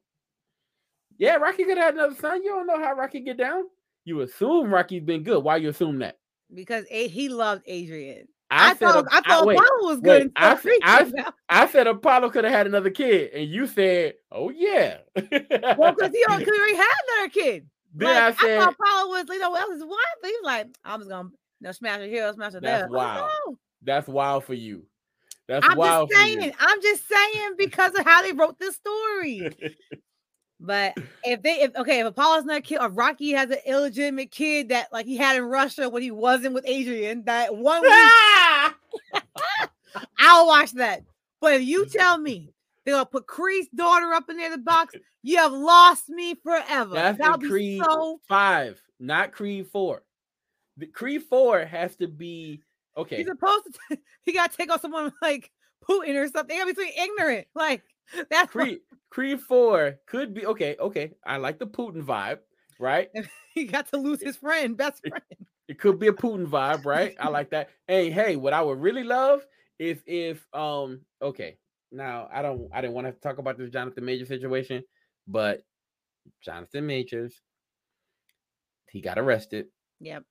[1.18, 2.42] Yeah, Rocky could have had another son.
[2.42, 3.64] You don't know how Rocky get down.
[4.04, 5.42] You assume Rocky's been good.
[5.44, 6.18] Why you assume that?
[6.52, 8.26] Because A- he loved Adrian.
[8.50, 10.22] I, said thought I Ap- thought wait, Apollo was good.
[10.22, 11.24] wait, good.
[11.48, 16.12] I, said Apollo could have had another kid, and you said, "Oh yeah." well, because
[16.12, 17.66] he, al- 'cause he already had another kid.
[17.94, 19.98] then Like, I I, said, thought Apollo was, you know, well, his wife.
[20.20, 21.30] But he was like, I'm just gonna,
[21.60, 22.88] know, smash her here, smash That's there.
[22.88, 23.30] wild.
[23.46, 24.86] Oh, "That's wild for you."
[25.46, 26.40] That's I'm wild just for you.
[26.40, 26.52] saying.
[26.58, 29.50] I'm just saying because of how they wrote this story.
[30.60, 30.94] But
[31.24, 34.90] if they, if okay, if Apollo's not kid, or Rocky has an illegitimate kid that
[34.92, 38.74] like he had in Russia when he wasn't with Adrian, that one week, ah!
[40.18, 41.02] I'll watch that.
[41.40, 44.94] But if you tell me they're gonna put Creed's daughter up in there the box,
[45.22, 46.94] you have lost me forever.
[46.94, 50.02] That's That'll be Creed so five, not Creed four.
[50.76, 52.62] The Creed four has to be
[52.96, 53.18] okay.
[53.18, 55.50] he's supposed to he gotta take on someone like
[55.88, 56.48] Putin or something.
[56.48, 57.46] They gotta be too ignorant.
[57.54, 57.82] Like
[58.30, 58.78] that's what Creed
[59.10, 60.76] Creed four could be okay.
[60.78, 62.38] Okay, I like the Putin vibe,
[62.78, 63.08] right?
[63.54, 65.22] he got to lose his friend, best friend.
[65.68, 67.14] It could be a Putin vibe, right?
[67.18, 67.70] I like that.
[67.88, 69.42] Hey, hey, what I would really love
[69.78, 71.58] is if um okay.
[71.92, 74.82] Now I don't I didn't want to talk about this Jonathan Major situation,
[75.28, 75.62] but
[76.42, 77.40] Jonathan Majors
[78.90, 79.66] he got arrested
[80.00, 80.24] Yep.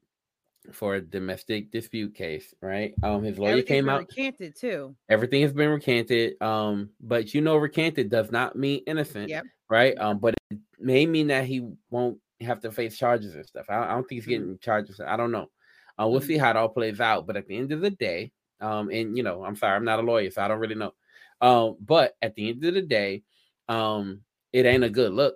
[0.72, 2.94] For a domestic dispute case, right?
[3.04, 4.96] Um his lawyer came out recanted too.
[5.10, 9.46] everything has been recanted um but you know recanted does not mean innocent Yep.
[9.70, 13.66] right um but it may mean that he won't have to face charges and stuff
[13.70, 14.30] i, I don't think he's Mhm.
[14.30, 15.48] getting charges i don't know
[16.02, 16.26] uh, we'll Mhm.
[16.28, 19.18] see how it all plays out but at the end of the day um and
[19.18, 20.94] you know i'm sorry i'm not a lawyer so i don't really know
[21.42, 23.24] Um, but at the end of the day,
[23.68, 24.22] um,
[24.54, 25.36] it ain't a good look,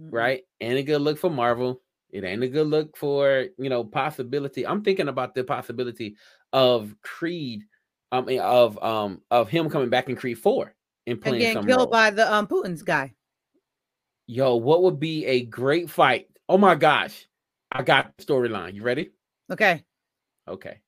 [0.00, 0.10] Mm-mm.
[0.10, 0.42] right?
[0.60, 1.80] Ain't a good look for Marvel.
[2.10, 4.66] It ain't a good look for you know possibility.
[4.66, 6.16] I'm thinking about the possibility
[6.52, 7.64] of Creed,
[8.12, 10.74] um, eh, of um of him coming back in Creed Four
[11.06, 11.90] and And playing getting some killed role.
[11.90, 13.14] by the um Putin's guy.
[14.26, 16.28] Yo, what would be a great fight?
[16.48, 17.26] Oh my gosh,
[17.72, 18.74] I got the storyline.
[18.74, 19.10] You ready?
[19.50, 19.84] Okay.
[20.46, 20.80] Okay.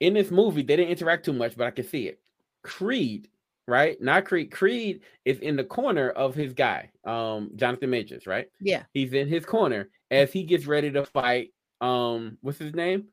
[0.00, 2.20] In this movie, they didn't interact too much, but I can see it.
[2.62, 3.28] Creed,
[3.66, 4.00] right?
[4.00, 4.50] Not Creed.
[4.50, 8.46] Creed is in the corner of his guy, um, Jonathan Majors, right?
[8.60, 8.84] Yeah.
[8.92, 11.50] He's in his corner as he gets ready to fight.
[11.80, 13.06] Um, what's his name?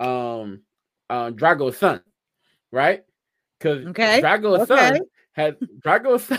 [0.00, 0.62] Um,
[1.10, 2.00] uh, Drago's son,
[2.72, 3.02] right?
[3.58, 4.90] Because Okay, Drago's okay.
[4.90, 5.00] son
[5.32, 6.38] has Drago's son.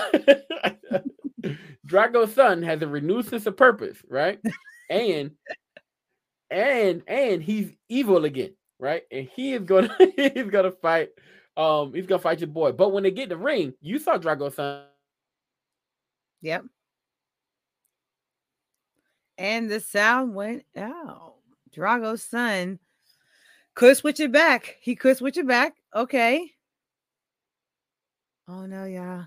[1.86, 4.40] Drago's son has a renewed sense of purpose, right?
[4.90, 5.32] And
[6.50, 9.04] and and he's evil again, right?
[9.12, 11.10] And he is gonna he's gonna fight.
[11.58, 12.72] Um, he's gonna fight your boy.
[12.74, 14.84] But when they get the ring, you saw Drago's son.
[16.42, 16.66] Yep.
[19.38, 21.36] And the sound went out.
[21.74, 22.80] Drago's son
[23.74, 24.78] could switch it back.
[24.82, 25.76] He could switch it back.
[25.94, 26.52] Okay.
[28.48, 29.26] Oh no, yeah.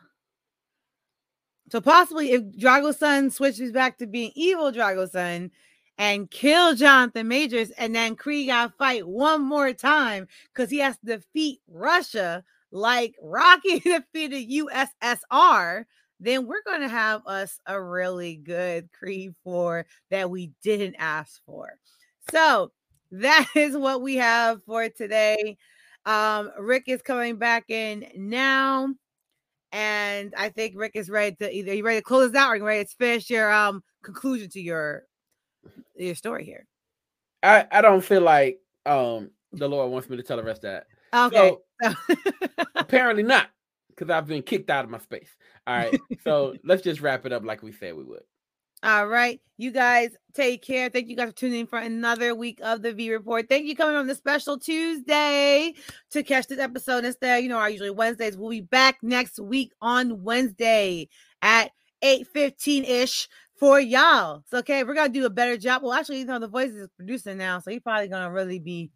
[1.71, 5.51] So possibly if Drago's son switches back to being evil Drago's son
[5.99, 10.97] and kill Jonathan Majors, and then Creed got fight one more time because he has
[10.99, 15.85] to defeat Russia like Rocky defeated USSR
[16.21, 21.41] then we're going to have us a really good Creed 4 that we didn't ask
[21.47, 21.79] for.
[22.31, 22.73] So
[23.13, 25.57] that is what we have for today.
[26.05, 28.95] Um, Rick is coming back in now.
[29.71, 32.65] And I think Rick is ready to either you ready to close out or you
[32.65, 35.03] ready to finish your um conclusion to your
[35.99, 36.67] your story here.
[37.43, 40.73] I I don't feel like um the Lord wants me to tell the rest of
[40.73, 40.87] that.
[41.27, 41.57] Okay.
[41.83, 41.95] So
[42.75, 43.49] apparently not,
[43.89, 45.31] because I've been kicked out of my space.
[45.67, 48.23] All right, so let's just wrap it up like we said we would.
[48.83, 49.41] All right.
[49.57, 50.89] You guys take care.
[50.89, 53.49] Thank you guys for tuning in for another week of the V Report.
[53.49, 55.75] Thank you coming on the special Tuesday
[56.13, 57.43] to catch this episode instead.
[57.43, 58.37] You know, our usually Wednesdays.
[58.37, 61.09] We'll be back next week on Wednesday
[61.43, 61.73] at
[62.05, 63.29] 8:15-ish
[63.59, 64.45] for y'all.
[64.51, 65.83] So okay, we're gonna do a better job.
[65.83, 68.91] Well, actually, you know, the voice is producing now, so he's probably gonna really be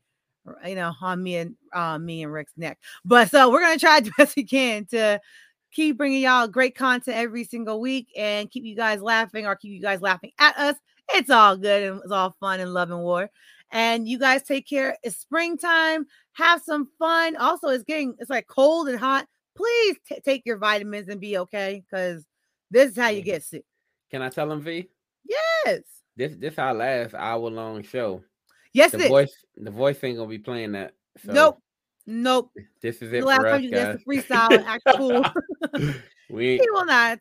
[0.67, 2.79] you know on me and uh, me and Rick's neck.
[3.05, 5.21] But so we're gonna try the best we can to
[5.73, 9.73] keep bringing y'all great content every single week and keep you guys laughing or keep
[9.73, 10.77] you guys laughing at us.
[11.15, 13.31] It's all good and it's all fun and love and war.
[13.71, 14.97] And you guys take care.
[15.03, 16.07] It's springtime.
[16.35, 17.37] Have some fun.
[17.37, 19.27] Also, it's getting it's like cold and hot.
[19.57, 22.27] Please t- take your vitamins and be okay because
[22.71, 23.65] this is how you get sick.
[24.13, 24.89] Can I tell them V?
[25.29, 25.81] Yes.
[26.17, 28.23] This this our last hour long show.
[28.75, 30.93] Yes, The it voice the voice ain't gonna be playing that.
[31.25, 31.59] So Nope.
[32.07, 32.51] Nope.
[32.83, 33.97] This is The it last for us, time you guys.
[33.97, 35.25] get to freestyle and act cool.
[36.31, 37.21] we he will not.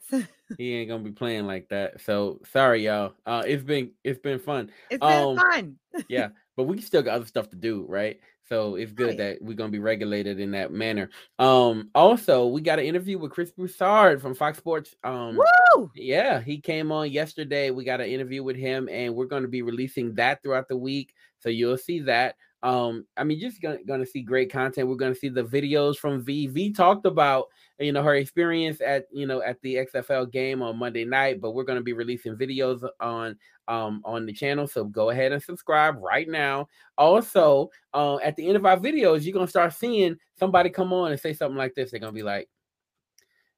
[0.57, 2.01] he ain't gonna be playing like that.
[2.01, 3.13] So sorry, y'all.
[3.25, 4.71] Uh, it's been it's been fun.
[4.89, 5.75] It's been Um, fun.
[6.09, 8.19] yeah, but we still got other stuff to do, right?
[8.51, 9.29] So it's good yeah.
[9.29, 11.09] that we're gonna be regulated in that manner.
[11.39, 14.93] Um, also we got an interview with Chris Broussard from Fox Sports.
[15.05, 15.89] Um, Woo!
[15.95, 17.71] yeah, he came on yesterday.
[17.71, 20.75] We got an interview with him, and we're going to be releasing that throughout the
[20.75, 21.13] week.
[21.39, 22.35] So you'll see that.
[22.64, 24.88] Um, I mean, just gonna, gonna see great content.
[24.88, 26.47] We're gonna see the videos from V.
[26.47, 27.47] V talked about
[27.80, 31.51] you know her experience at you know at the XFL game on Monday night, but
[31.51, 33.36] we're gonna be releasing videos on
[33.68, 34.68] um on the channel.
[34.68, 36.68] So go ahead and subscribe right now.
[36.97, 41.12] Also, uh, at the end of our videos, you're gonna start seeing somebody come on
[41.12, 41.89] and say something like this.
[41.89, 42.47] They're gonna be like,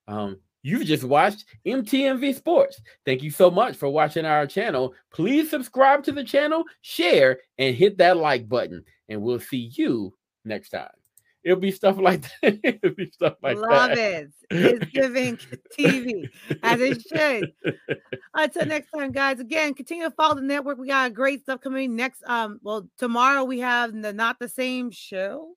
[0.07, 2.81] um, You've just watched MTMV Sports.
[3.05, 4.93] Thank you so much for watching our channel.
[5.13, 8.83] Please subscribe to the channel, share, and hit that like button.
[9.09, 10.13] And we'll see you
[10.45, 10.89] next time.
[11.43, 12.59] It'll be stuff like that.
[12.63, 13.97] It'll be stuff like Love that.
[13.97, 14.29] it.
[14.49, 15.37] It's giving
[15.77, 16.29] TV
[16.63, 17.51] as it should.
[18.33, 19.41] Until next time, guys.
[19.41, 20.77] Again, continue to follow the network.
[20.77, 22.23] We got great stuff coming next.
[22.25, 25.55] Um, well, tomorrow we have the not the same show.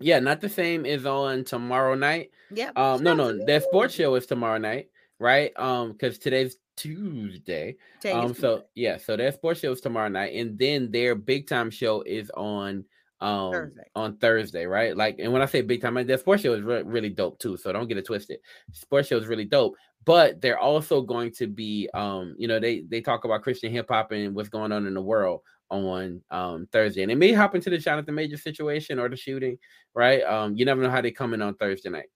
[0.00, 2.30] Yeah, not the same is on tomorrow night.
[2.50, 2.70] Yeah.
[2.76, 3.60] Um, no, no, you.
[3.60, 5.52] sports show is tomorrow night, right?
[5.58, 7.76] Um, because today's Tuesday.
[8.00, 11.14] Take it Um, so yeah, so their sports show is tomorrow night, and then their
[11.14, 12.84] big time show is on
[13.20, 13.82] um Thursday.
[13.94, 14.96] on Thursday, right?
[14.96, 17.38] Like, and when I say big time, I- their sports show is re- really dope
[17.38, 17.56] too.
[17.58, 18.38] So don't get it twisted.
[18.72, 19.74] Sports show is really dope,
[20.06, 23.86] but they're also going to be um, you know, they they talk about Christian hip
[23.90, 27.54] hop and what's going on in the world on um Thursday, and it may hop
[27.54, 29.58] into the Jonathan Major situation or the shooting,
[29.94, 30.22] right?
[30.22, 32.10] Um, you never know how they come in on Thursday night.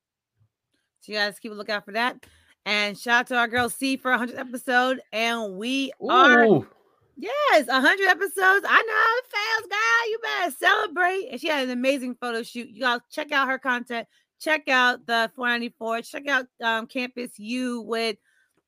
[1.01, 2.25] So you guys keep a lookout for that.
[2.67, 5.01] And shout out to our girl C for 100th episode.
[5.13, 6.67] And we are Ooh.
[7.17, 8.67] Yes, 100 episodes.
[8.69, 10.11] I know it feels, girl.
[10.11, 11.29] You better celebrate.
[11.31, 12.69] And she had an amazing photo shoot.
[12.69, 14.09] You to check out her content.
[14.41, 16.03] check out the 494.
[16.03, 18.17] Check out um, Campus U with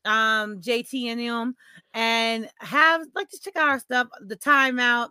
[0.06, 1.56] um JT and them,
[1.94, 4.08] and have like just check out our stuff.
[4.20, 5.08] The timeout.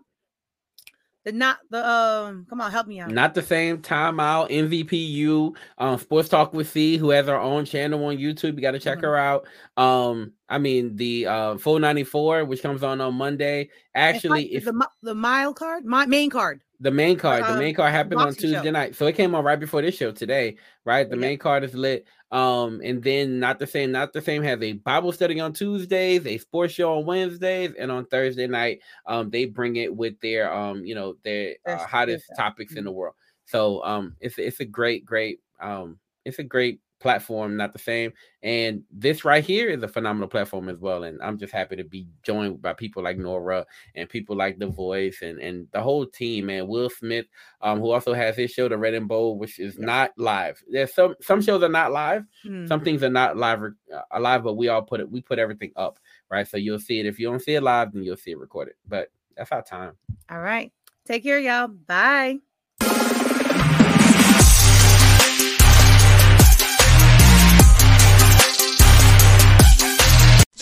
[1.26, 2.46] The not the um.
[2.50, 3.10] Come on, help me out.
[3.10, 4.52] Not the same timeout.
[4.52, 8.56] MVPU, um, Sports Talk with C, who has our own channel on YouTube.
[8.56, 9.02] You got to check Mhm.
[9.02, 9.48] her out.
[9.76, 13.70] Um, I mean the uh 494, which comes on on Monday.
[13.93, 16.62] Actually, like if the the mile card, my main card.
[16.80, 18.56] the main card, the um, main card happened on boxing show.
[18.56, 21.10] Tuesday night, so it came on right before this show today, right?
[21.10, 21.22] The Yep.
[21.22, 22.06] main card is lit.
[22.32, 26.26] Um, and then not the same, not the same has a Bible study on Tuesdays,
[26.26, 30.54] a sports show on Wednesdays, and on Thursday night, um, they bring it with their
[30.54, 32.86] um, you know, their uh, hottest topics in mhm.
[32.86, 33.16] the world.
[33.46, 38.12] So um, it's it's a great, great um, it's a great platform, not the same.
[38.41, 41.03] And this right here is a phenomenal platform as well.
[41.03, 44.66] And I'm just happy to be joined by people like Nora and people like The
[44.66, 46.68] Voice and and the whole team, man.
[46.68, 47.28] Will Smith,
[47.62, 50.64] um, who also has his show, The Red and Bold, which is not live.
[50.68, 52.66] There's some some shows are not live, Hmm.
[52.66, 55.74] some things are not live uh, alive, but we all put it, we put everything
[55.76, 55.99] up,
[56.32, 56.47] right?
[56.47, 57.06] So you'll see it.
[57.06, 58.74] If you don't see it live, then you'll see it recorded.
[58.88, 59.93] But that's our time.
[60.32, 60.72] All right.
[61.06, 61.68] Take care, y'all.
[61.68, 62.39] Bye.